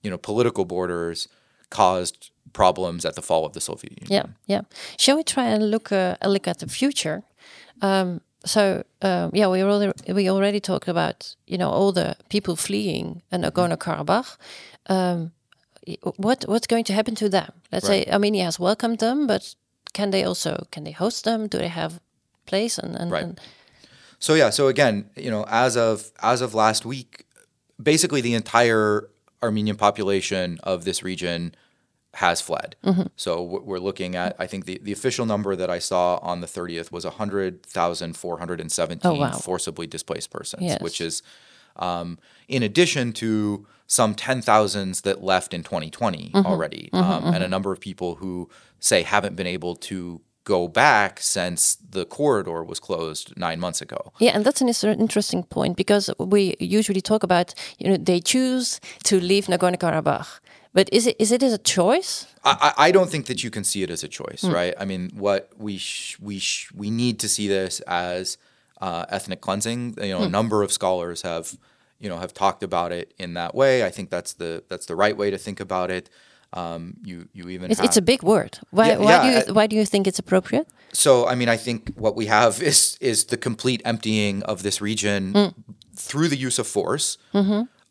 you 0.03 0.09
know, 0.11 0.17
political 0.17 0.65
borders 0.65 1.29
caused 1.69 2.31
problems 2.51 3.05
at 3.05 3.15
the 3.15 3.21
fall 3.21 3.45
of 3.45 3.53
the 3.53 3.61
Soviet 3.61 3.93
Union. 4.01 4.11
Yeah, 4.47 4.55
yeah. 4.55 4.61
Shall 4.97 5.15
we 5.15 5.23
try 5.23 5.45
and 5.45 5.71
look 5.71 5.93
uh, 5.93 6.17
a 6.21 6.27
look 6.29 6.45
at 6.45 6.59
the 6.59 6.67
future? 6.67 7.23
Um, 7.81 8.19
so 8.45 8.83
um, 9.01 9.31
yeah, 9.33 9.47
we 9.47 9.63
already 9.63 9.91
we 10.13 10.29
already 10.29 10.59
talked 10.59 10.87
about 10.87 11.35
you 11.47 11.57
know 11.57 11.69
all 11.69 11.91
the 11.91 12.15
people 12.29 12.55
fleeing 12.55 13.21
and 13.31 13.43
Nagorno 13.43 13.77
Karabakh. 13.77 14.37
Um, 14.87 15.31
what 16.17 16.45
what's 16.47 16.67
going 16.67 16.85
to 16.85 16.93
happen 16.93 17.15
to 17.15 17.29
them? 17.29 17.51
Let's 17.71 17.87
say 17.87 18.05
Armenia 18.05 18.45
has 18.45 18.59
welcomed 18.59 18.99
them, 18.99 19.27
but 19.27 19.55
can 19.93 20.11
they 20.11 20.23
also 20.23 20.67
can 20.71 20.83
they 20.83 20.91
host 20.91 21.23
them? 21.23 21.47
Do 21.47 21.57
they 21.57 21.67
have 21.67 21.99
place 22.45 22.77
and, 22.77 22.95
and, 22.95 23.11
Right. 23.11 23.23
and 23.23 23.39
So 24.19 24.33
yeah, 24.33 24.49
so 24.49 24.67
again, 24.67 25.09
you 25.15 25.31
know, 25.31 25.45
as 25.47 25.75
of 25.75 26.11
as 26.21 26.41
of 26.41 26.53
last 26.53 26.85
week, 26.85 27.25
basically 27.81 28.21
the 28.21 28.33
entire 28.33 29.09
Armenian 29.41 29.75
population 29.75 30.59
of 30.63 30.85
this 30.85 31.03
region 31.03 31.55
has 32.15 32.41
fled. 32.41 32.75
Mm-hmm. 32.85 33.07
So 33.15 33.41
we're 33.41 33.79
looking 33.79 34.15
at, 34.15 34.35
I 34.37 34.45
think 34.47 34.65
the, 34.65 34.79
the 34.83 34.91
official 34.91 35.25
number 35.25 35.55
that 35.55 35.69
I 35.69 35.79
saw 35.79 36.17
on 36.17 36.41
the 36.41 36.47
30th 36.47 36.91
was 36.91 37.05
100,417 37.05 38.99
Oh, 39.11 39.15
wow. 39.19 39.31
forcibly 39.31 39.87
displaced 39.87 40.29
persons, 40.31 40.63
Yes. 40.63 40.81
which 40.81 41.01
is 41.01 41.21
um, 41.75 42.19
in 42.47 42.61
addition 42.63 43.13
to 43.13 43.65
some 43.87 44.13
10,000s 44.15 45.01
that 45.01 45.23
left 45.23 45.53
in 45.53 45.63
2020 45.63 46.31
Mm-hmm. 46.33 46.45
already, 46.45 46.89
um, 46.93 47.33
and 47.33 47.43
a 47.43 47.47
number 47.47 47.71
of 47.71 47.79
people 47.79 48.15
who 48.15 48.49
say 48.79 49.01
haven't 49.03 49.35
been 49.35 49.47
able 49.47 49.75
to 49.75 50.21
go 50.45 50.67
back 50.67 51.21
since 51.21 51.75
the 51.89 52.05
corridor 52.05 52.63
was 52.65 52.77
closed 52.79 53.33
nine 53.37 53.59
months 53.61 53.81
ago. 53.81 54.11
Yeah, 54.19 54.31
and 54.35 54.43
that's 54.45 54.59
an 54.61 54.67
interesting 54.99 55.43
point 55.43 55.77
because 55.77 56.09
we 56.19 56.55
usually 56.59 56.99
talk 57.01 57.23
about 57.23 57.53
you 57.79 57.89
know 57.89 57.95
they 57.97 58.19
choose 58.19 58.81
to 59.05 59.19
leave 59.21 59.45
Nagorno 59.47 59.77
Karabakh, 59.77 60.39
but 60.73 60.89
is 60.91 61.07
it 61.07 61.15
is 61.19 61.31
it 61.31 61.43
as 61.43 61.53
a 61.53 61.57
choice? 61.57 62.25
I, 62.43 62.73
I 62.77 62.87
I 62.87 62.91
don't 62.91 63.09
think 63.09 63.25
that 63.27 63.43
you 63.43 63.49
can 63.51 63.63
see 63.63 63.83
it 63.83 63.89
as 63.89 64.03
a 64.03 64.07
choice, 64.07 64.43
right? 64.43 64.73
I 64.79 64.85
mean, 64.85 65.11
what 65.15 65.49
we 65.57 65.77
sh- 65.77 66.17
we 66.19 66.39
sh- 66.39 66.71
we 66.75 66.89
need 66.89 67.19
to 67.19 67.27
see 67.29 67.47
this 67.47 67.79
as 67.81 68.37
uh, 68.81 69.05
ethnic 69.09 69.39
cleansing. 69.41 69.95
You 70.01 70.13
know, 70.13 70.23
a 70.23 70.29
number 70.29 70.63
of 70.63 70.71
scholars 70.71 71.21
have 71.21 71.57
you 71.99 72.09
know 72.09 72.17
have 72.17 72.33
talked 72.33 72.63
about 72.63 72.91
it 72.91 73.13
in 73.17 73.33
that 73.35 73.53
way. 73.55 73.85
I 73.85 73.91
think 73.91 74.09
that's 74.09 74.33
the 74.33 74.63
that's 74.69 74.85
the 74.85 74.95
right 74.95 75.15
way 75.17 75.31
to 75.31 75.37
think 75.37 75.59
about 75.59 75.89
it. 75.91 76.09
Um, 76.55 76.97
you 77.03 77.27
you 77.33 77.49
even 77.49 77.71
It's, 77.71 77.79
have, 77.79 77.85
it's 77.87 77.97
a 77.97 78.01
big 78.01 78.21
word. 78.23 78.59
Why 78.71 78.87
Yeah, 78.89 78.97
why 78.97 79.11
yeah, 79.11 79.21
do 79.23 79.27
you 79.29 79.37
I- 79.47 79.51
why 79.53 79.67
do 79.67 79.75
you 79.75 79.85
think 79.85 80.07
it's 80.07 80.19
appropriate? 80.19 80.67
So, 80.95 81.27
I 81.27 81.33
mean, 81.35 81.49
I 81.49 81.57
think 81.57 81.91
what 81.95 82.15
we 82.15 82.27
have 82.27 82.61
is 82.61 82.97
is 82.99 83.25
the 83.25 83.37
complete 83.37 83.81
emptying 83.85 84.43
of 84.43 84.61
this 84.61 84.79
region 84.81 85.53
through 85.95 86.27
the 86.29 86.37
use 86.47 86.59
of 86.59 86.67
force 86.67 87.17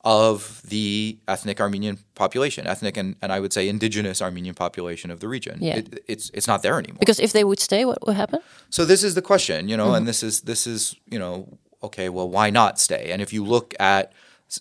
of 0.05 0.63
the 0.65 1.17
ethnic 1.29 1.61
Armenian 1.61 1.99
population, 2.15 2.67
ethnic 2.67 2.97
and, 2.97 3.15
and 3.23 3.33
I 3.33 3.39
would 3.39 3.53
say 3.53 3.69
indigenous 3.69 4.21
Armenian 4.21 4.55
population 4.55 5.11
of 5.11 5.21
the 5.21 5.29
region. 5.29 5.59
Yeah. 5.61 5.77
It, 5.77 6.05
it's 6.09 6.31
it's 6.31 6.49
not 6.49 6.63
there 6.63 6.79
anymore. 6.79 6.99
Because 6.99 7.21
if 7.21 7.33
they 7.33 7.45
would 7.45 7.61
stay, 7.61 7.85
what 7.85 8.05
would 8.07 8.17
happen? 8.17 8.41
So 8.71 8.85
this 8.85 9.05
is 9.05 9.15
the 9.15 9.23
question, 9.23 9.69
you 9.69 9.77
know, 9.77 9.87
mm-hmm. 9.87 9.97
and 9.97 10.09
this 10.09 10.23
is 10.23 10.43
this 10.43 10.67
is 10.67 10.97
you 11.09 11.19
know, 11.19 11.47
okay, 11.83 12.09
well, 12.09 12.29
why 12.29 12.51
not 12.51 12.81
stay? 12.81 13.13
And 13.13 13.23
if 13.23 13.33
you 13.33 13.45
look 13.45 13.75
at 13.79 14.13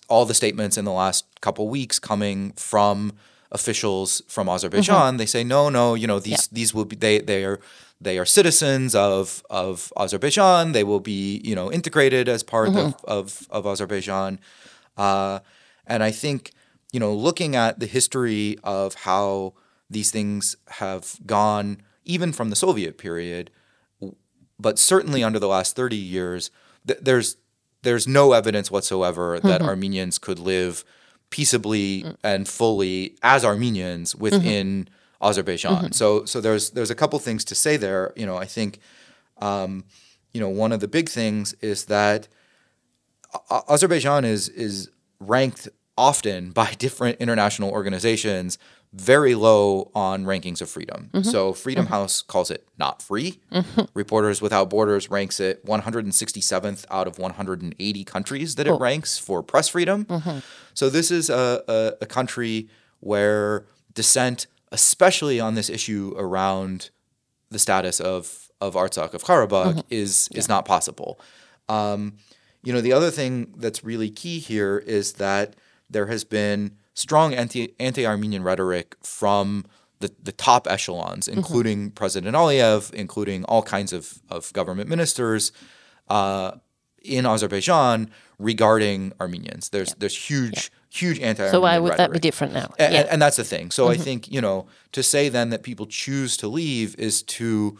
all 0.08 0.24
the 0.24 0.34
statements 0.34 0.78
in 0.78 0.84
the 0.84 0.92
last 0.92 1.26
couple 1.40 1.68
weeks 1.68 1.98
coming 1.98 2.52
from 2.52 3.12
officials 3.50 4.22
from 4.28 4.48
Azerbaijan, 4.48 5.12
mm-hmm. 5.12 5.16
they 5.16 5.26
say 5.26 5.42
no, 5.42 5.68
no, 5.68 5.94
you 5.94 6.06
know, 6.06 6.20
these 6.20 6.46
these 6.48 6.72
will 6.72 6.84
be 6.84 6.94
they 6.94 7.18
they 7.18 7.44
are 7.44 7.58
they 8.00 8.16
are 8.16 8.24
citizens 8.24 8.94
of 8.94 9.42
of 9.50 9.92
Azerbaijan. 9.96 10.70
They 10.70 10.84
will 10.84 11.00
be 11.00 11.40
you 11.42 11.56
know 11.56 11.72
integrated 11.72 12.28
as 12.28 12.44
part 12.44 12.68
mm-hmm. 12.68 12.78
of, 12.78 13.04
of 13.04 13.48
of 13.50 13.66
Azerbaijan. 13.66 14.38
Uh, 14.96 15.40
and 15.86 16.02
I 16.02 16.10
think, 16.10 16.52
you 16.92 17.00
know, 17.00 17.14
looking 17.14 17.56
at 17.56 17.80
the 17.80 17.86
history 17.86 18.58
of 18.62 18.94
how 18.94 19.54
these 19.90 20.10
things 20.10 20.56
have 20.68 21.16
gone, 21.26 21.82
even 22.04 22.32
from 22.32 22.50
the 22.50 22.56
Soviet 22.56 22.98
period, 22.98 23.50
but 24.58 24.78
certainly 24.78 25.22
under 25.24 25.38
the 25.38 25.48
last 25.48 25.74
30 25.76 25.96
years, 25.96 26.50
th- 26.86 27.00
there's 27.02 27.36
there's 27.82 28.06
no 28.06 28.32
evidence 28.32 28.70
whatsoever 28.70 29.40
that 29.40 29.60
Armenians 29.68 30.16
could 30.18 30.38
live 30.38 30.84
peaceably 31.30 32.04
and 32.22 32.46
fully 32.46 33.16
as 33.22 33.44
Armenians 33.44 34.14
within 34.14 34.88
Azerbaijan. 35.20 35.90
So 35.92 36.24
so 36.24 36.40
there's 36.40 36.70
there's 36.70 36.90
a 36.90 36.94
couple 36.94 37.18
things 37.18 37.44
to 37.46 37.54
say 37.54 37.76
there. 37.76 38.12
You 38.16 38.24
know, 38.26 38.36
I 38.36 38.44
think 38.44 38.78
um, 39.38 39.84
you 40.32 40.40
know 40.40 40.48
one 40.48 40.70
of 40.72 40.80
the 40.80 40.88
big 40.88 41.08
things 41.08 41.54
is 41.60 41.86
that 41.86 42.28
Azerbaijan 43.68 44.24
is 44.24 44.48
is 44.48 44.90
ranked 45.20 45.68
often 45.96 46.50
by 46.50 46.72
different 46.78 47.20
international 47.20 47.70
organizations 47.70 48.58
very 48.94 49.34
low 49.34 49.90
on 49.94 50.24
rankings 50.24 50.60
of 50.60 50.68
freedom. 50.68 51.08
Mm-hmm. 51.12 51.30
So 51.30 51.54
Freedom 51.54 51.86
mm-hmm. 51.86 51.94
House 51.94 52.20
calls 52.20 52.50
it 52.50 52.68
not 52.76 53.00
free. 53.00 53.40
Mm-hmm. 53.50 53.82
Reporters 53.94 54.42
Without 54.42 54.68
Borders 54.68 55.10
ranks 55.10 55.40
it 55.40 55.64
167th 55.64 56.84
out 56.90 57.08
of 57.08 57.18
180 57.18 58.04
countries 58.04 58.56
that 58.56 58.66
it 58.66 58.72
ranks 58.72 59.16
for 59.16 59.42
press 59.42 59.68
freedom. 59.68 60.06
So 60.74 60.90
this 60.90 61.10
is 61.10 61.30
a, 61.30 61.62
a, 61.66 61.92
a 62.02 62.06
country 62.06 62.68
where 63.00 63.64
dissent, 63.94 64.46
especially 64.70 65.40
on 65.40 65.54
this 65.54 65.70
issue 65.70 66.14
around 66.16 66.90
the 67.50 67.58
status 67.58 68.00
of 68.00 68.50
of 68.60 68.74
Artsakh 68.74 69.12
of 69.12 69.24
Karabakh 69.24 69.82
is 69.90 70.28
is 70.32 70.48
not 70.48 70.64
possible. 70.64 71.20
Um, 71.68 72.18
you 72.62 72.72
know, 72.72 72.80
the 72.80 72.92
other 72.92 73.10
thing 73.10 73.52
that's 73.56 73.82
really 73.84 74.10
key 74.10 74.38
here 74.38 74.78
is 74.78 75.14
that 75.14 75.54
there 75.90 76.06
has 76.06 76.24
been 76.24 76.76
strong 76.94 77.34
anti 77.34 77.74
anti 77.80 78.06
Armenian 78.06 78.42
rhetoric 78.42 78.96
from 79.02 79.64
the, 80.00 80.12
the 80.22 80.32
top 80.32 80.66
echelons, 80.68 81.28
including 81.28 81.90
President 81.90 82.34
Aliyev, 82.36 82.92
including 82.92 83.44
all 83.44 83.62
kinds 83.62 83.92
of, 83.92 84.20
of 84.30 84.52
government 84.52 84.88
ministers 84.88 85.52
uh, 86.08 86.52
in 87.02 87.24
Azerbaijan 87.26 88.10
regarding 88.38 89.12
Armenians. 89.20 89.68
There's 89.70 89.94
there's 89.94 90.16
huge 90.16 90.70
huge 90.90 91.20
anti 91.20 91.42
Armenian 91.42 91.52
So 91.52 91.60
why 91.60 91.78
would 91.78 91.96
that 91.96 92.12
be 92.12 92.18
different 92.18 92.52
now? 92.52 92.72
A- 92.78 92.82
And, 92.82 92.94
yeah. 92.94 93.06
and 93.10 93.22
that's 93.22 93.36
the 93.36 93.44
thing. 93.44 93.70
So 93.70 93.88
I 93.88 93.96
think 93.96 94.30
you 94.30 94.40
know 94.40 94.66
to 94.92 95.02
say 95.02 95.28
then 95.28 95.50
that 95.50 95.62
people 95.62 95.86
choose 95.86 96.36
to 96.38 96.48
leave 96.48 96.94
is 96.98 97.22
to 97.22 97.78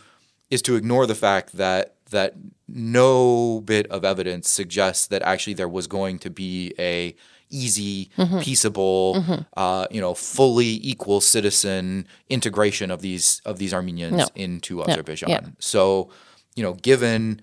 is 0.50 0.62
to 0.62 0.76
ignore 0.76 1.06
the 1.06 1.14
fact 1.14 1.56
that 1.56 1.94
that 2.12 2.34
no 2.68 3.60
bit 3.64 3.86
of 3.88 4.04
evidence 4.04 4.48
suggests 4.48 5.06
that 5.08 5.20
actually 5.22 5.54
there 5.54 5.68
was 5.68 5.86
going 5.86 6.18
to 6.20 6.30
be 6.30 6.72
a 6.78 7.14
easy, 7.50 8.08
peaceable, 8.40 9.22
uh, 9.58 9.86
you 9.90 10.00
know, 10.00 10.14
fully 10.14 10.80
equal 10.82 11.20
citizen 11.20 12.06
integration 12.30 12.90
of 12.90 13.02
these 13.02 13.42
of 13.44 13.58
these 13.58 13.74
Armenians 13.74 14.16
No. 14.16 14.26
into 14.34 14.78
Yeah. 14.78 14.84
Azerbaijan. 14.92 15.28
Yeah. 15.28 15.40
So, 15.58 16.08
you 16.56 16.62
know, 16.62 16.74
given 16.74 17.42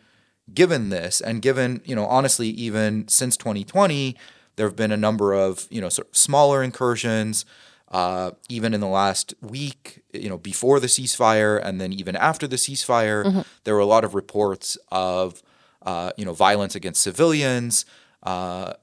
given 0.51 0.89
this 0.89 1.21
and 1.21 1.43
given, 1.43 1.81
you 1.85 1.95
know, 1.95 2.05
honestly, 2.07 2.47
even 2.49 3.07
since 3.07 3.37
2020, 3.37 4.15
there 4.55 4.65
have 4.65 4.75
been 4.75 4.91
a 4.91 4.97
number 4.97 5.33
of, 5.33 5.67
you 5.69 5.79
know, 5.79 5.89
sort 5.89 6.07
of 6.09 6.17
smaller 6.17 6.63
incursions. 6.63 7.45
Uh, 7.91 8.31
even 8.49 8.73
in 8.75 8.81
the 8.81 8.87
last 8.87 9.33
week, 9.41 10.03
you 10.13 10.29
know, 10.29 10.37
before 10.37 10.79
the 10.79 10.87
ceasefire 10.87 11.59
and 11.63 11.81
then 11.81 11.91
even 11.91 12.15
after 12.15 12.45
the 12.47 12.55
ceasefire, 12.55 13.43
there 13.63 13.73
were 13.73 13.79
a 13.79 13.85
lot 13.85 14.03
of 14.03 14.13
reports 14.13 14.77
of, 14.91 15.41
uh, 15.83 16.11
you 16.15 16.23
know, 16.23 16.33
violence 16.33 16.75
against 16.75 17.01
civilians. 17.01 17.85
Uh, 18.21 18.73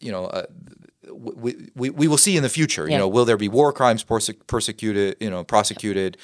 you 0.00 0.12
know, 0.12 0.26
uh, 0.26 0.44
we, 1.12 1.56
we, 1.74 1.90
we 1.90 2.08
will 2.08 2.18
see 2.18 2.36
in 2.36 2.42
the 2.42 2.48
future. 2.48 2.84
You 2.84 2.98
know, 2.98 3.08
will 3.08 3.24
there 3.24 3.36
be 3.38 3.48
war 3.48 3.72
crimes 3.72 4.02
perse- 4.02 4.30
persecuted? 4.46 5.16
You 5.20 5.30
know, 5.30 5.42
prosecuted? 5.44 6.16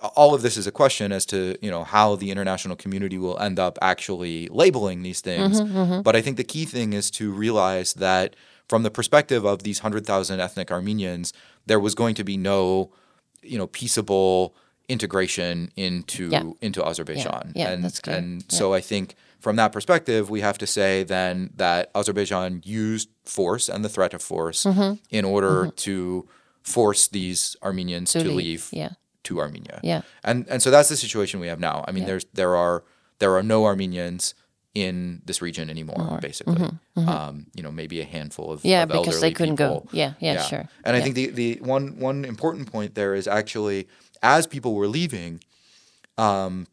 All 0.00 0.34
of 0.34 0.42
this 0.42 0.56
is 0.56 0.66
a 0.66 0.72
question 0.72 1.10
as 1.12 1.24
to 1.26 1.56
you 1.62 1.70
know 1.70 1.82
how 1.84 2.16
the 2.16 2.30
international 2.30 2.76
community 2.76 3.18
will 3.18 3.38
end 3.38 3.58
up 3.58 3.78
actually 3.82 4.48
labeling 4.48 5.02
these 5.02 5.20
things. 5.20 5.60
But 6.02 6.14
I 6.16 6.22
think 6.22 6.36
the 6.36 6.44
key 6.44 6.64
thing 6.66 6.92
is 6.92 7.10
to 7.12 7.30
realize 7.32 7.94
that 7.94 8.36
from 8.68 8.82
the 8.82 8.90
perspective 8.90 9.44
of 9.44 9.62
these 9.62 9.78
100,000 9.80 10.40
ethnic 10.40 10.70
Armenians, 10.70 11.32
there 11.66 11.78
was 11.80 11.94
going 11.94 12.14
to 12.16 12.24
be 12.24 12.36
no, 12.36 12.90
you 13.42 13.56
know, 13.58 13.66
peaceable 13.68 14.54
integration 14.88 15.70
into 15.76 16.28
Yeah. 16.28 16.44
into 16.60 16.84
Azerbaijan. 16.84 17.52
Yeah, 17.54 17.70
and 17.70 17.84
that's 17.84 18.00
clear. 18.00 18.16
and 18.16 18.44
so 18.48 18.72
I 18.74 18.80
think 18.80 19.14
from 19.40 19.56
that 19.56 19.72
perspective, 19.72 20.30
we 20.30 20.40
have 20.40 20.58
to 20.58 20.66
say 20.66 21.02
then 21.04 21.50
that 21.56 21.90
Azerbaijan 21.94 22.62
used 22.64 23.08
force 23.24 23.68
and 23.68 23.84
the 23.84 23.88
threat 23.88 24.14
of 24.14 24.22
force 24.22 24.64
Mm-hmm. 24.64 24.94
in 25.10 25.24
order 25.24 25.70
to 25.86 26.28
force 26.62 27.08
these 27.08 27.56
Armenians 27.62 28.12
to, 28.12 28.20
To 28.22 28.28
leave, 28.28 28.36
leave, 28.36 28.68
yeah. 28.72 28.90
to 29.24 29.40
Armenia. 29.40 29.80
Yeah. 29.82 30.02
And 30.24 30.46
and 30.48 30.62
so 30.62 30.70
that's 30.70 30.88
the 30.88 30.96
situation 30.96 31.40
we 31.40 31.48
have 31.48 31.60
now. 31.60 31.84
I 31.86 31.92
mean, 31.92 32.02
Yeah. 32.02 32.10
there's 32.10 32.26
there 32.34 32.54
are 32.56 32.82
there 33.18 33.34
are 33.36 33.42
no 33.42 33.64
Armenians 33.64 34.34
in 34.76 35.22
this 35.24 35.40
region 35.40 35.70
anymore, 35.70 36.18
basically. 36.20 36.68
Um, 36.96 37.46
you 37.54 37.62
know, 37.62 37.72
maybe 37.72 38.02
a 38.02 38.04
handful 38.04 38.52
of 38.52 38.58
Mm-hmm. 38.60 38.68
Yeah, 38.68 38.82
of 38.82 38.90
because 38.90 39.20
they 39.22 39.32
couldn't 39.32 39.56
people. 39.56 39.80
go. 39.80 39.88
Yeah, 39.90 40.12
yeah, 40.20 40.42
sure. 40.42 40.68
And 40.84 40.94
I 40.94 41.00
think 41.00 41.14
the 41.14 41.26
the 41.30 41.58
one 41.62 41.98
one 41.98 42.24
important 42.26 42.70
point 42.70 42.94
there 42.94 43.14
is 43.14 43.26
actually 43.26 43.88
as 44.22 44.46
people 44.46 44.74
were 44.74 44.86
leaving, 44.88 45.40
um, 46.18 46.66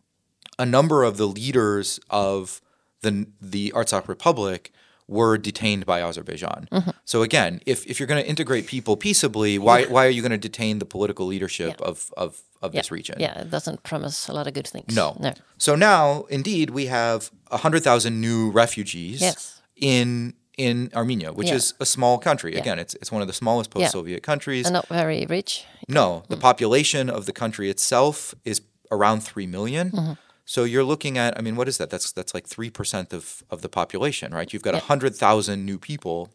a 0.60 0.66
number 0.66 1.04
of 1.04 1.16
the 1.18 1.28
leaders 1.28 2.00
of 2.10 2.62
the 3.02 3.28
the 3.42 3.72
Artsakh 3.74 4.08
Republic 4.10 4.72
were 5.08 5.38
detained 5.38 5.86
by 5.86 6.02
Azerbaijan. 6.02 6.68
Mm-hmm. 6.72 6.90
So 7.06 7.22
again, 7.24 7.60
if, 7.66 7.86
if 7.86 8.00
you're 8.00 8.08
going 8.08 8.24
to 8.24 8.30
integrate 8.30 8.68
people 8.68 8.96
peaceably, 8.98 9.58
why 9.58 9.84
why 9.86 10.06
are 10.06 10.10
you 10.10 10.22
going 10.22 10.32
to 10.32 10.38
detain 10.50 10.80
the 10.80 10.86
political 10.86 11.26
leadership 11.26 11.76
Yeah. 11.80 11.88
of, 11.90 12.12
of, 12.18 12.42
of 12.62 12.74
yeah. 12.74 12.80
this 12.82 12.92
region? 12.92 13.16
Yeah, 13.20 13.42
it 13.42 13.50
doesn't 13.52 13.84
promise 13.84 14.28
a 14.28 14.34
lot 14.34 14.48
of 14.48 14.54
good 14.54 14.68
things. 14.68 14.96
No. 14.96 15.18
No. 15.20 15.34
So 15.58 15.76
now, 15.76 16.24
indeed, 16.30 16.70
we 16.70 16.86
have 16.88 17.32
100,000 17.50 18.20
new 18.22 18.50
refugees 18.52 19.22
Yes. 19.22 19.62
in 19.76 20.34
in 20.56 20.92
Armenia, 20.94 21.34
which 21.34 21.48
Yeah. 21.48 21.56
is 21.56 21.74
a 21.80 21.86
small 21.86 22.20
country. 22.20 22.56
Again, 22.56 22.78
it's 22.80 22.94
it's 23.02 23.12
one 23.12 23.22
of 23.24 23.28
the 23.28 23.34
smallest 23.34 23.72
post-Soviet 23.72 24.22
countries. 24.22 24.66
And 24.68 24.74
not 24.74 24.88
very 24.88 25.26
rich. 25.26 25.66
No, 25.88 26.24
the 26.30 26.38
population 26.38 27.10
of 27.10 27.26
the 27.26 27.34
country 27.34 27.70
itself 27.70 28.36
is 28.46 28.62
around 28.92 29.22
3 29.22 29.48
million. 29.48 29.90
Mm-hmm. 29.92 30.14
So 30.46 30.64
you're 30.66 30.84
looking 30.84 31.18
at 31.18 31.38
I 31.38 31.42
mean 31.42 31.56
what 31.56 31.68
is 31.68 31.78
that? 31.78 31.90
That's 31.90 32.12
that's 32.12 32.34
like 32.34 32.48
3% 32.48 33.14
of 33.14 33.44
of 33.50 33.62
the 33.62 33.70
population, 33.70 34.34
right? 34.34 34.52
You've 34.52 34.64
got 34.64 34.74
Yeah. 34.74 34.82
100,000 34.82 35.66
new 35.66 35.78
people. 35.80 36.30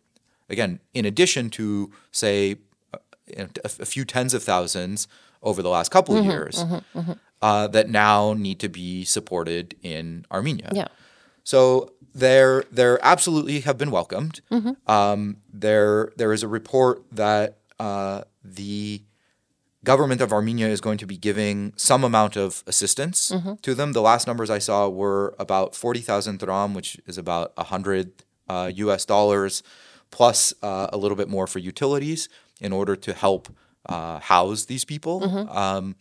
Again, 0.48 0.80
in 0.94 1.04
addition 1.04 1.50
to 1.50 1.90
say 2.10 2.56
uh, 2.94 2.98
a, 3.36 3.48
a 3.64 3.86
few 3.86 4.04
tens 4.04 4.32
of 4.34 4.42
thousands 4.42 5.08
over 5.42 5.62
the 5.62 5.68
last 5.68 5.90
couple 5.90 6.14
Mm-hmm, 6.14 6.28
of 6.28 6.34
years 6.34 6.64
Uh, 7.40 7.68
that 7.68 7.88
now 7.88 8.32
need 8.32 8.58
to 8.58 8.68
be 8.68 9.04
supported 9.04 9.76
in 9.82 10.24
Armenia. 10.32 10.70
Yeah. 10.74 10.88
So 11.44 11.92
they're 12.14 12.64
they're 12.72 12.98
absolutely 13.04 13.60
have 13.60 13.78
been 13.78 13.90
welcomed. 13.92 14.40
Mm-hmm. 14.50 14.72
Um, 14.90 15.36
there 15.52 16.10
there 16.16 16.32
is 16.32 16.42
a 16.42 16.48
report 16.48 17.04
that 17.12 17.58
uh, 17.78 18.22
the 18.42 19.02
government 19.84 20.20
of 20.20 20.32
Armenia 20.32 20.68
is 20.68 20.80
going 20.80 20.98
to 20.98 21.06
be 21.06 21.16
giving 21.16 21.72
some 21.76 22.04
amount 22.04 22.36
of 22.36 22.62
assistance 22.66 23.30
Mm-hmm. 23.30 23.54
to 23.62 23.74
them. 23.74 23.92
The 23.92 24.02
last 24.02 24.26
numbers 24.26 24.50
I 24.50 24.58
saw 24.58 24.88
were 24.88 25.34
about 25.38 25.74
forty 25.74 26.00
thousand 26.00 26.38
dram, 26.40 26.74
which 26.74 26.98
is 27.06 27.18
about 27.18 27.52
hundred 27.58 28.12
uh, 28.48 28.70
U.S. 28.74 29.04
dollars, 29.04 29.62
plus 30.10 30.52
uh, 30.62 30.88
a 30.92 30.96
little 30.98 31.16
bit 31.16 31.28
more 31.28 31.46
for 31.46 31.58
utilities 31.58 32.28
in 32.60 32.72
order 32.72 32.96
to 32.96 33.12
help 33.12 33.48
uh, 33.88 34.18
house 34.20 34.64
these 34.66 34.84
people. 34.84 35.22
Um, 35.50 35.94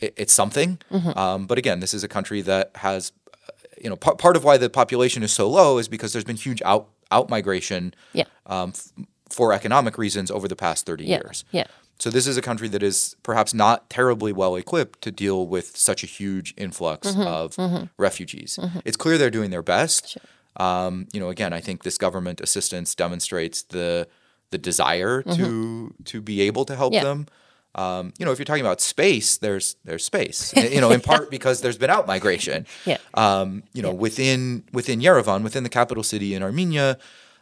it, 0.00 0.14
it's 0.16 0.32
something. 0.32 0.78
Um, 1.16 1.46
but 1.46 1.58
again, 1.58 1.80
this 1.80 1.94
is 1.94 2.04
a 2.04 2.08
country 2.08 2.40
that 2.42 2.70
has, 2.76 3.12
uh, 3.32 3.50
you 3.82 3.88
know, 3.90 3.96
p- 3.96 4.14
part 4.18 4.36
of 4.36 4.44
why 4.44 4.56
the 4.56 4.70
population 4.70 5.22
is 5.22 5.32
so 5.32 5.48
low 5.48 5.78
is 5.78 5.88
because 5.88 6.12
there's 6.12 6.24
been 6.24 6.36
huge 6.36 6.62
out 6.64 6.88
out 7.10 7.30
migration 7.30 7.94
Yeah. 8.12 8.24
um, 8.46 8.70
f- 8.74 8.92
for 9.30 9.52
economic 9.54 9.96
reasons 9.96 10.30
over 10.30 10.46
the 10.46 10.54
past 10.56 10.84
30 10.84 11.04
Yeah. 11.04 11.16
years. 11.24 11.44
Yeah. 11.52 11.66
So 11.98 12.10
this 12.10 12.26
is 12.28 12.36
a 12.36 12.42
country 12.42 12.68
that 12.68 12.82
is 12.82 13.16
perhaps 13.22 13.52
not 13.52 13.90
terribly 13.90 14.32
well 14.32 14.54
equipped 14.56 15.02
to 15.02 15.10
deal 15.10 15.46
with 15.46 15.76
such 15.76 16.02
a 16.04 16.06
huge 16.06 16.54
influx 16.56 17.08
Mm-hmm. 17.08 17.22
of 17.22 17.88
refugees. 17.96 18.58
It's 18.84 18.96
clear 18.96 19.18
they're 19.18 19.30
doing 19.30 19.50
their 19.50 19.62
best. 19.62 20.16
Um, 20.56 21.06
you 21.12 21.20
know, 21.20 21.28
again, 21.28 21.52
I 21.52 21.60
think 21.60 21.82
this 21.82 21.98
government 21.98 22.40
assistance 22.40 22.94
demonstrates 22.94 23.62
the 23.62 24.06
the 24.50 24.58
desire 24.58 25.22
to 25.22 25.92
to 26.04 26.20
be 26.22 26.40
able 26.42 26.64
to 26.66 26.74
help 26.76 26.92
Mm-hmm. 26.94 27.04
Yeah. 27.06 27.10
them. 27.10 27.26
Um, 27.74 28.12
you 28.18 28.24
know, 28.24 28.32
if 28.32 28.38
you're 28.38 28.46
talking 28.46 28.64
about 28.64 28.80
space, 28.80 29.36
there's 29.36 29.76
there's 29.84 30.04
space. 30.04 30.52
you 30.74 30.80
know, 30.80 30.90
in 30.90 31.00
part 31.00 31.30
because 31.30 31.60
there's 31.60 31.78
been 31.78 31.90
out 31.90 32.06
migration. 32.06 32.66
Yeah. 32.86 32.96
Um, 33.14 33.62
you 33.74 33.82
know, 33.82 33.92
within 33.92 34.64
within 34.72 35.00
Yerevan, 35.00 35.42
within 35.42 35.62
the 35.64 35.68
capital 35.68 36.02
city 36.02 36.34
in 36.34 36.42
Armenia, 36.42 36.98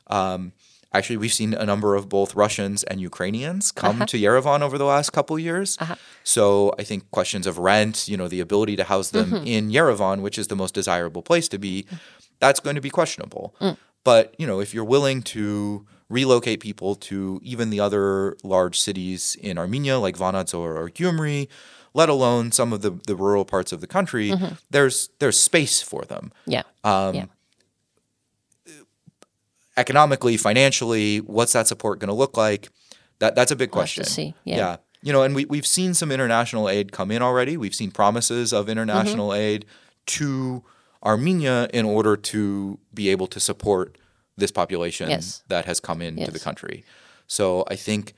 um, 0.08 0.52
actually 0.92 1.16
we've 1.18 1.32
seen 1.32 1.52
a 1.54 1.64
number 1.66 1.94
of 1.94 2.08
both 2.08 2.34
Russians 2.34 2.82
and 2.84 3.00
Ukrainians 3.00 3.72
come 3.72 3.96
Uh-huh. 3.96 4.06
to 4.06 4.16
Yerevan 4.18 4.60
over 4.62 4.76
the 4.78 4.84
last 4.84 5.10
couple 5.12 5.38
years. 5.38 5.76
So 6.24 6.74
I 6.78 6.82
think 6.84 7.10
questions 7.10 7.46
of 7.46 7.58
rent, 7.58 8.08
you 8.08 8.16
know, 8.16 8.28
the 8.28 8.40
ability 8.40 8.76
to 8.76 8.84
house 8.84 9.10
them 9.10 9.30
Mm-hmm. 9.30 9.46
in 9.46 9.70
Yerevan, 9.70 10.20
which 10.20 10.38
is 10.38 10.46
the 10.48 10.56
most 10.56 10.74
desirable 10.74 11.22
place 11.22 11.48
to 11.48 11.58
be, 11.58 11.86
that's 12.40 12.60
going 12.60 12.76
to 12.76 12.82
be 12.82 12.90
questionable. 12.90 13.54
Mm. 13.60 13.76
But 14.04 14.34
you 14.38 14.46
know, 14.46 14.60
if 14.60 14.72
you're 14.74 14.84
willing 14.96 15.22
to 15.34 15.84
relocate 16.08 16.60
people 16.60 16.94
to 16.94 17.40
even 17.42 17.70
the 17.70 17.80
other 17.80 18.36
large 18.44 18.78
cities 18.78 19.36
in 19.48 19.58
Armenia, 19.58 19.98
like 19.98 20.16
Vanadzor 20.16 20.54
or 20.80 20.88
Gyumri, 20.90 21.48
let 21.94 22.08
alone 22.08 22.52
some 22.52 22.72
of 22.72 22.82
the, 22.82 22.90
the 23.06 23.16
rural 23.16 23.44
parts 23.44 23.72
of 23.72 23.80
the 23.80 23.86
country, 23.88 24.30
Mm-hmm. 24.30 24.54
there's 24.70 25.08
there's 25.18 25.38
space 25.40 25.82
for 25.82 26.02
them 26.12 26.24
Yeah. 26.46 26.62
Um, 26.84 27.14
yeah. 27.14 27.24
Economically, 29.76 30.36
financially. 30.36 31.18
What's 31.18 31.52
that 31.52 31.66
support 31.66 31.98
going 31.98 32.08
to 32.08 32.14
look 32.14 32.36
like? 32.36 32.68
That 33.18 33.34
that's 33.34 33.50
a 33.50 33.56
big 33.56 33.70
We'll 33.70 33.80
question. 33.82 34.04
see, 34.04 34.34
yeah. 34.44 34.76
you 35.02 35.12
know, 35.12 35.22
and 35.22 35.34
we 35.34 35.44
we've 35.46 35.66
seen 35.66 35.94
some 35.94 36.10
international 36.12 36.68
aid 36.68 36.92
come 36.92 37.10
in 37.10 37.22
already. 37.22 37.56
We've 37.56 37.74
seen 37.74 37.90
promises 37.90 38.52
of 38.52 38.68
international 38.68 39.28
Mm-hmm. 39.30 39.40
aid 39.40 39.64
to 40.06 40.62
Armenia 41.04 41.68
in 41.72 41.84
order 41.84 42.16
to 42.16 42.78
be 42.94 43.08
able 43.08 43.26
to 43.28 43.40
support 43.40 43.96
this 44.36 44.50
population 44.50 45.08
Yes. 45.08 45.42
that 45.48 45.64
has 45.64 45.80
come 45.80 46.02
into 46.02 46.30
the 46.30 46.38
country. 46.38 46.84
So 47.26 47.64
I 47.68 47.76
think, 47.76 48.12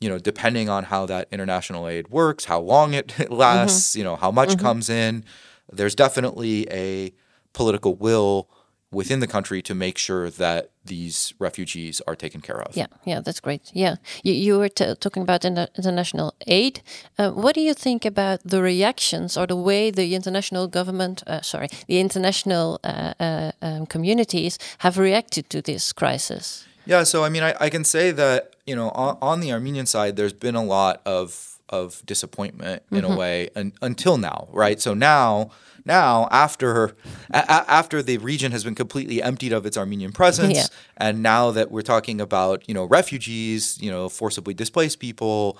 you 0.00 0.08
know, 0.08 0.18
depending 0.18 0.68
on 0.68 0.84
how 0.84 1.04
that 1.06 1.26
international 1.32 1.88
aid 1.88 2.08
works, 2.08 2.44
how 2.44 2.60
long 2.60 2.94
it 2.94 3.08
Mm-hmm. 3.18 3.34
lasts, 3.34 3.96
you 3.96 4.04
know, 4.04 4.16
how 4.16 4.30
much 4.30 4.56
comes 4.58 4.88
in, 4.88 5.24
there's 5.72 5.94
definitely 5.94 6.66
a 6.70 7.12
political 7.52 7.94
will 7.96 8.48
within 8.94 9.20
the 9.20 9.26
country 9.26 9.60
to 9.62 9.74
make 9.74 9.98
sure 9.98 10.30
that 10.30 10.70
these 10.86 11.34
refugees 11.38 12.00
are 12.06 12.14
taken 12.16 12.40
care 12.40 12.60
of. 12.62 12.76
Yeah, 12.76 12.86
yeah, 13.04 13.20
that's 13.20 13.40
great. 13.40 13.70
Yeah, 13.72 13.96
you, 14.22 14.32
you 14.32 14.58
were 14.58 14.68
t- 14.68 14.94
talking 15.00 15.22
about 15.22 15.44
inter- 15.44 15.68
international 15.76 16.34
aid. 16.46 16.80
Uh, 17.18 17.30
what 17.30 17.54
do 17.54 17.60
you 17.60 17.74
think 17.74 18.04
about 18.04 18.40
the 18.44 18.60
reactions 18.62 19.36
or 19.36 19.46
the 19.46 19.56
way 19.56 19.90
the 19.90 20.14
international 20.14 20.68
government, 20.68 21.22
uh, 21.26 21.40
sorry, 21.42 21.68
the 21.88 21.98
international 22.00 22.78
uh, 22.84 23.14
uh, 23.20 23.52
um, 23.62 23.86
communities 23.86 24.58
have 24.78 24.98
reacted 24.98 25.48
to 25.50 25.60
this 25.62 25.92
crisis? 25.92 26.66
Yeah, 26.86 27.04
so 27.04 27.24
I 27.24 27.28
mean, 27.30 27.42
I, 27.42 27.54
I 27.60 27.70
can 27.70 27.84
say 27.84 28.10
that 28.12 28.56
you 28.66 28.76
know 28.76 28.90
on, 28.90 29.16
on 29.22 29.40
the 29.40 29.52
Armenian 29.52 29.86
side, 29.86 30.16
there's 30.16 30.34
been 30.34 30.54
a 30.54 30.64
lot 30.64 31.00
of 31.06 31.50
of 31.70 32.02
disappointment 32.04 32.82
in 32.90 32.98
Mm-hmm. 33.04 33.12
a 33.12 33.16
way 33.16 33.48
un, 33.56 33.72
until 33.80 34.18
now, 34.18 34.48
right? 34.52 34.78
So 34.82 34.92
now, 34.94 35.50
now 35.84 36.28
after 36.30 36.96
a, 37.30 37.42
after 37.70 38.02
the 38.02 38.18
region 38.18 38.52
has 38.52 38.64
been 38.64 38.74
completely 38.74 39.22
emptied 39.22 39.52
of 39.52 39.66
its 39.66 39.76
Armenian 39.76 40.12
presence, 40.12 40.56
Yeah. 40.56 40.66
and 40.96 41.22
now 41.22 41.50
that 41.50 41.70
we're 41.70 41.82
talking 41.82 42.20
about 42.20 42.66
you 42.68 42.74
know 42.74 42.84
refugees, 42.84 43.78
you 43.80 43.90
know 43.90 44.08
forcibly 44.08 44.54
displaced 44.54 44.98
people, 45.00 45.58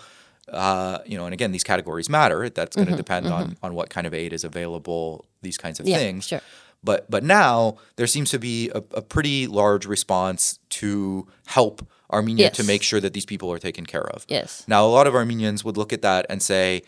uh, 0.49 0.99
you 1.07 1.17
know, 1.17 1.25
and 1.27 1.35
again 1.35 1.53
these 1.53 1.65
categories 1.65 2.09
matter. 2.09 2.49
That's 2.51 2.77
going 2.77 2.89
to 2.89 2.97
depend 2.97 3.27
on 3.27 3.57
on 3.63 3.75
what 3.75 3.91
kind 3.91 4.07
of 4.07 4.15
aid 4.15 4.33
is 4.33 4.45
available. 4.45 5.27
These 5.43 5.59
kinds 5.59 5.79
of 5.81 5.85
Mm-hmm. 5.87 5.93
Yeah, 5.93 5.99
things. 5.99 6.27
sure. 6.27 6.41
But 6.83 7.11
but 7.11 7.23
now 7.25 7.77
there 7.97 8.07
seems 8.07 8.31
to 8.31 8.39
be 8.39 8.71
a, 8.71 8.83
a 8.93 9.03
pretty 9.03 9.47
large 9.47 9.87
response 9.87 10.59
to 10.81 11.27
help 11.47 11.87
Armenia 12.13 12.51
to 12.51 12.63
make 12.65 12.83
sure 12.83 13.01
that 13.01 13.13
these 13.15 13.25
people 13.27 13.51
are 13.51 13.59
taken 13.59 13.87
care 13.87 14.07
of. 14.11 14.25
Yes. 14.29 14.65
Now 14.69 14.85
a 14.87 14.89
lot 14.89 15.07
of 15.07 15.15
Armenians 15.15 15.65
would 15.65 15.77
look 15.79 15.93
at 15.93 16.03
that 16.03 16.27
and 16.29 16.43
say, 16.43 16.83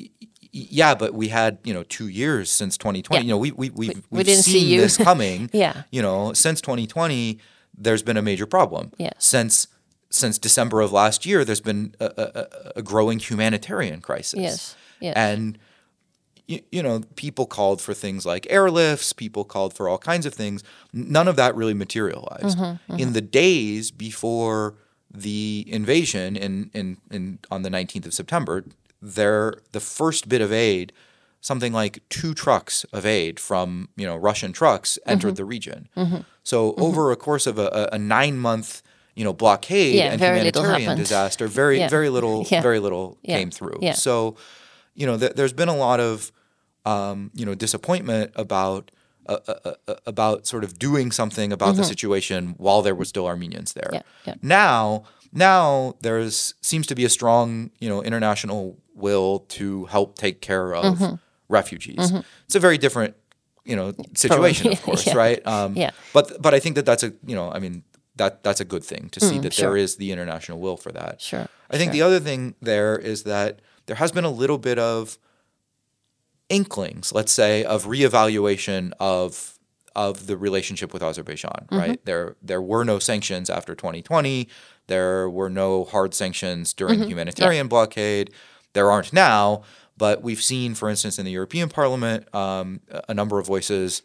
"Y- 0.00 0.08
y- 0.20 0.28
yeah, 0.56 0.94
but 0.94 1.14
we 1.14 1.28
had 1.28 1.58
you 1.64 1.74
know 1.74 1.82
two 1.84 2.08
years 2.08 2.50
since 2.50 2.76
2020. 2.76 3.22
Yeah. 3.22 3.26
You 3.26 3.34
know 3.34 3.38
we 3.38 3.52
we 3.52 3.70
we've, 3.70 4.02
we 4.10 4.24
see 4.24 4.34
seen 4.34 4.68
you." 4.68 4.80
this 4.80 4.96
coming. 4.96 5.50
Yeah. 5.56 5.82
You 5.90 6.02
know 6.02 6.32
since 6.32 6.60
2020, 6.60 7.38
there's 7.76 8.02
been 8.02 8.16
a 8.16 8.22
major 8.22 8.46
problem. 8.46 8.92
Yeah. 8.98 9.12
Since 9.18 9.68
since 10.10 10.38
December 10.38 10.80
of 10.80 10.92
last 10.92 11.26
year, 11.26 11.44
there's 11.44 11.60
been 11.60 11.94
a, 12.00 12.04
a, 12.16 12.46
a- 12.76 12.82
growing 12.82 13.18
humanitarian 13.18 14.00
crisis. 14.00 14.40
Yes, 14.40 14.76
yes. 15.00 15.14
And 15.16 15.58
you, 16.46 16.60
you 16.70 16.82
know, 16.82 17.00
people 17.16 17.46
called 17.46 17.80
for 17.80 17.92
things 17.92 18.24
like 18.24 18.44
airlifts, 18.44 19.14
people 19.14 19.44
called 19.44 19.74
for 19.74 19.88
all 19.88 19.98
kinds 19.98 20.26
of 20.26 20.34
things. 20.34 20.62
None 20.92 21.28
of 21.28 21.36
that 21.36 21.54
really 21.56 21.74
materialized. 21.74 22.56
Mm-hmm, 22.56 22.92
mm-hmm. 22.92 23.00
In 23.00 23.12
the 23.12 23.20
days 23.20 23.90
before 23.90 24.76
the 25.12 25.64
invasion 25.68 26.36
in, 26.36 26.70
in, 26.72 26.98
in 27.10 27.38
on 27.50 27.62
the 27.62 27.70
19th 27.70 28.06
of 28.06 28.14
September, 28.14 28.64
there 29.02 29.54
the 29.72 29.80
first 29.80 30.28
bit 30.28 30.40
of 30.40 30.52
aid, 30.52 30.92
something 31.40 31.72
like 31.72 32.00
two 32.08 32.34
trucks 32.34 32.84
of 32.92 33.06
aid 33.06 33.38
from, 33.38 33.88
you 33.96 34.06
know, 34.06 34.16
Russian 34.16 34.52
trucks 34.52 34.98
entered 35.06 35.36
the 35.36 35.44
region. 35.44 35.88
So 36.42 36.74
over 36.76 37.10
a 37.12 37.16
course 37.16 37.46
of 37.46 37.58
a, 37.58 37.66
a, 37.92 37.96
a 37.96 37.98
nine 37.98 38.38
month 38.38 38.82
you 39.14 39.24
know 39.24 39.32
blockade 39.32 39.94
Yeah, 39.94 40.12
and 40.12 40.20
humanitarian 40.20 40.94
disaster, 40.98 41.46
very 41.48 41.78
Yeah. 41.78 41.88
very 41.88 42.10
little 42.10 42.44
Yeah. 42.50 42.60
very 42.60 42.78
little 42.80 43.16
came 43.24 43.50
through. 43.50 43.78
So, 43.94 44.36
you 44.94 45.06
know, 45.06 45.16
th- 45.16 45.32
there's 45.32 45.54
been 45.54 45.68
a 45.70 45.76
lot 45.76 46.00
of 46.00 46.30
um, 46.84 47.30
you 47.34 47.46
know 47.46 47.54
disappointment 47.54 48.32
about. 48.36 48.90
Uh, 49.28 49.38
uh, 49.48 49.54
uh, 49.64 49.74
uh, 49.88 49.94
about 50.06 50.46
sort 50.46 50.62
of 50.62 50.78
doing 50.78 51.10
something 51.10 51.52
about 51.52 51.74
the 51.74 51.82
situation 51.82 52.54
while 52.58 52.80
there 52.80 52.94
were 52.94 53.04
still 53.04 53.26
Armenians 53.26 53.72
there. 53.72 53.90
Mm-hmm. 53.92 53.94
Yeah, 54.28 54.34
yeah. 54.34 54.34
Now, 54.40 55.02
now 55.32 55.94
there's 56.00 56.54
seems 56.60 56.86
to 56.86 56.94
be 56.94 57.04
a 57.04 57.08
strong, 57.08 57.72
you 57.80 57.88
know, 57.88 58.04
international 58.04 58.78
will 58.96 59.40
to 59.50 59.84
help 59.86 60.16
take 60.18 60.40
care 60.40 60.74
of 60.74 60.98
Mm-hmm. 60.98 61.14
refugees. 61.48 62.12
It's 62.46 62.54
a 62.56 62.60
very 62.60 62.78
different, 62.78 63.14
you 63.64 63.76
know, 63.76 63.92
situation, 64.14 64.72
of 64.72 64.82
course, 64.86 65.06
Yeah. 65.06 65.14
right? 65.16 65.46
Um, 65.46 65.76
Yeah. 65.76 65.90
But 66.12 66.40
but 66.42 66.54
I 66.54 66.58
think 66.60 66.74
that 66.76 66.86
that's 66.86 67.02
a 67.04 67.12
you 67.24 67.36
know, 67.36 67.52
I 67.52 67.58
mean 67.60 67.82
that 68.16 68.42
that's 68.42 68.60
a 68.60 68.64
good 68.64 68.82
thing 68.84 69.10
to 69.10 69.20
see 69.20 69.38
that 69.40 69.52
there 69.54 69.68
Mm, 69.70 69.74
sure. 69.74 69.76
is 69.76 69.96
the 69.96 70.10
international 70.10 70.58
will 70.58 70.76
for 70.78 70.90
that. 70.92 71.20
Sure. 71.20 71.46
I 71.70 71.76
think 71.78 71.92
the 71.92 72.02
other 72.02 72.18
thing 72.20 72.54
there 72.62 72.96
is 72.96 73.22
that 73.24 73.60
there 73.86 73.96
has 73.96 74.10
been 74.12 74.24
a 74.24 74.30
little 74.42 74.58
bit 74.58 74.78
of 74.78 75.18
inklings, 76.48 77.12
let's 77.12 77.32
say, 77.32 77.64
of 77.64 77.84
reevaluation 77.84 78.92
of 79.00 79.52
of 79.94 80.26
the 80.26 80.36
relationship 80.36 80.92
with 80.92 81.02
Azerbaijan. 81.02 81.66
Right 81.70 82.04
there, 82.04 82.36
there 82.42 82.60
were 82.60 82.84
no 82.84 82.98
sanctions 82.98 83.48
after 83.48 83.74
2020. 83.74 84.46
There 84.88 85.28
were 85.30 85.48
no 85.48 85.84
hard 85.84 86.12
sanctions 86.14 86.74
during 86.74 87.00
the 87.00 87.06
humanitarian 87.06 87.66
blockade. 87.66 88.30
There 88.76 88.92
aren't 88.92 89.10
now, 89.12 89.62
but 89.96 90.22
we've 90.22 90.42
seen, 90.42 90.74
for 90.74 90.90
instance, 90.90 91.18
in 91.18 91.24
the 91.24 91.32
European 91.32 91.70
Parliament, 91.70 92.32
um, 92.34 92.80
a 93.08 93.14
number 93.14 93.38
of 93.38 93.46
voices. 93.46 94.02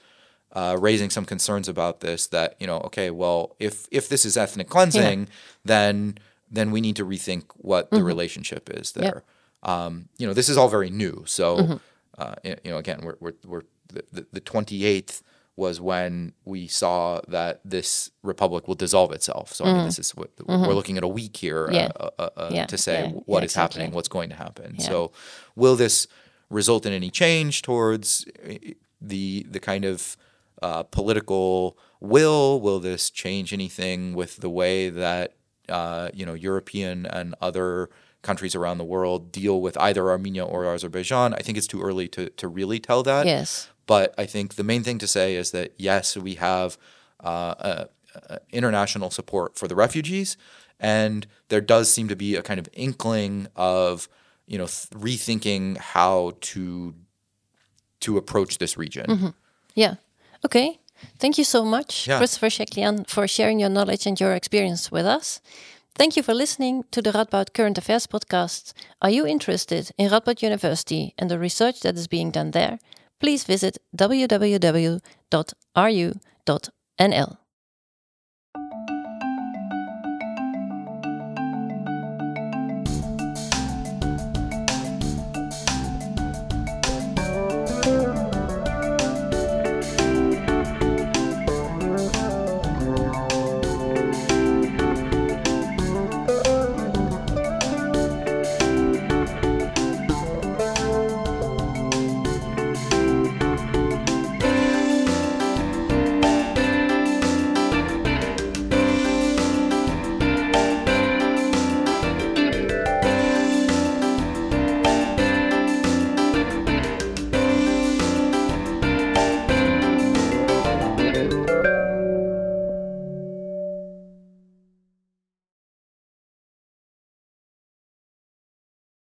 Uh, 0.54 0.78
raising 0.82 1.10
some 1.10 1.24
concerns 1.24 1.70
about 1.70 2.02
this 2.02 2.28
that 2.28 2.58
you 2.60 2.68
know 2.68 2.80
okay 2.80 3.10
well 3.10 3.56
if 3.58 3.88
if 3.90 4.10
this 4.10 4.26
is 4.26 4.36
ethnic 4.36 4.68
cleansing 4.68 5.30
then 5.64 6.18
then 6.52 6.72
we 6.72 6.82
need 6.82 6.98
to 6.98 7.06
rethink 7.06 7.44
what 7.56 7.90
the 7.90 8.04
relationship 8.04 8.70
is 8.70 8.92
there. 8.92 9.24
Um, 9.64 10.10
you 10.18 10.28
know 10.28 10.34
this 10.34 10.50
is 10.50 10.58
all 10.58 10.68
very 10.68 10.90
new. 10.90 11.24
So 11.26 11.80
uh, 12.18 12.36
you 12.44 12.58
know 12.66 12.78
again 12.78 13.00
we're, 13.02 13.16
we're, 13.22 13.34
we're 13.46 13.62
the, 13.94 14.04
the, 14.12 14.26
the 14.34 14.42
28th 14.42 15.22
was 15.66 15.76
when 15.92 16.12
we 16.54 16.62
saw 16.82 16.98
that 17.38 17.54
this 17.76 17.90
republic 18.34 18.62
will 18.68 18.80
dissolve 18.86 19.12
itself 19.18 19.46
so 19.58 19.62
i 19.66 19.68
mean 19.74 19.86
this 19.90 20.00
is 20.06 20.10
what 20.20 20.30
we're 20.68 20.78
looking 20.80 20.98
at 21.02 21.04
a 21.12 21.14
week 21.22 21.36
here 21.46 21.64
uh, 21.70 21.74
Yeah. 21.80 21.90
uh, 22.06 22.10
uh, 22.24 22.30
uh, 22.44 22.50
Yeah, 22.58 22.66
to 22.74 22.78
say 22.88 22.98
yeah, 23.02 23.12
what 23.32 23.44
is 23.50 23.54
happening 23.64 23.90
what's 23.98 24.12
going 24.18 24.30
to 24.36 24.40
happen 24.46 24.70
so 24.90 24.98
will 25.62 25.76
this 25.86 25.98
result 26.60 26.82
in 26.88 26.94
any 27.02 27.12
change 27.24 27.54
towards 27.70 28.08
uh, 28.50 28.58
the 29.14 29.26
the 29.56 29.60
kind 29.72 29.84
of 29.92 29.98
uh, 30.68 30.84
political 31.00 31.76
will? 32.14 32.62
Will 32.66 32.80
this 32.80 33.10
change 33.24 33.48
anything 33.60 34.00
with 34.20 34.32
the 34.46 34.50
way 34.62 34.90
that 35.04 35.28
uh, 35.78 36.10
you 36.20 36.26
know 36.28 36.36
European 36.50 37.06
and 37.18 37.28
other 37.42 37.90
countries 38.22 38.54
around 38.60 38.78
the 38.78 38.90
world 38.96 39.32
deal 39.32 39.58
with 39.66 39.76
either 39.88 40.04
Armenia 40.16 40.46
or 40.46 40.60
Azerbaijan? 40.76 41.34
I 41.34 41.42
think 41.46 41.58
it's 41.58 41.68
too 41.74 41.82
early 41.82 42.08
to 42.10 42.30
to 42.42 42.46
really 42.60 42.80
tell 42.80 43.02
that. 43.12 43.26
Yes. 43.26 43.71
But 43.88 44.14
I 44.18 44.26
think 44.26 44.56
the 44.56 44.64
main 44.64 44.84
thing 44.84 45.00
to 45.00 45.08
say 45.08 45.36
is 45.36 45.52
that 45.52 45.74
yes, 45.78 46.16
we 46.18 46.36
have 46.36 46.78
uh, 47.24 47.28
uh, 47.28 47.86
uh, 48.30 48.38
international 48.52 49.10
support 49.12 49.58
for 49.58 49.68
the 49.68 49.76
refugees, 49.76 50.38
and 50.80 51.28
there 51.50 51.62
does 51.62 51.92
seem 51.92 52.08
to 52.08 52.16
be 52.16 52.36
a 52.36 52.42
kind 52.42 52.60
of 52.60 52.68
inkling 52.74 53.48
of 53.56 54.08
you 54.48 54.58
know 54.58 54.66
th- 54.68 54.90
rethinking 54.92 55.78
how 55.78 56.34
to 56.42 56.94
to 58.02 58.18
approach 58.18 58.58
this 58.58 58.78
region. 58.78 59.34
Yeah. 59.76 59.96
Okay. 60.46 60.80
Thank 61.18 61.38
you 61.38 61.44
so 61.44 61.64
much, 61.66 62.08
Yeah. 62.08 62.18
Christopher 62.18 62.50
Sheklian, 62.50 63.08
for 63.08 63.28
sharing 63.28 63.60
your 63.60 63.70
knowledge 63.70 64.06
and 64.06 64.20
your 64.20 64.34
experience 64.34 64.92
with 64.92 65.06
us. 65.06 65.42
Thank 65.96 66.16
you 66.16 66.24
for 66.24 66.34
listening 66.34 66.84
to 66.92 67.02
the 67.02 67.12
Radboud 67.12 67.54
Current 67.54 67.78
Affairs 67.78 68.08
podcast. 68.08 68.74
Are 69.02 69.10
you 69.10 69.26
interested 69.26 69.92
in 69.98 70.10
Radboud 70.10 70.42
University 70.42 71.14
and 71.18 71.30
the 71.30 71.40
research 71.40 71.82
that 71.82 71.96
is 71.96 72.08
being 72.08 72.32
done 72.32 72.52
there? 72.52 72.80
Please 73.22 73.44
visit 73.44 73.78
www.ru.nl. 73.96 75.02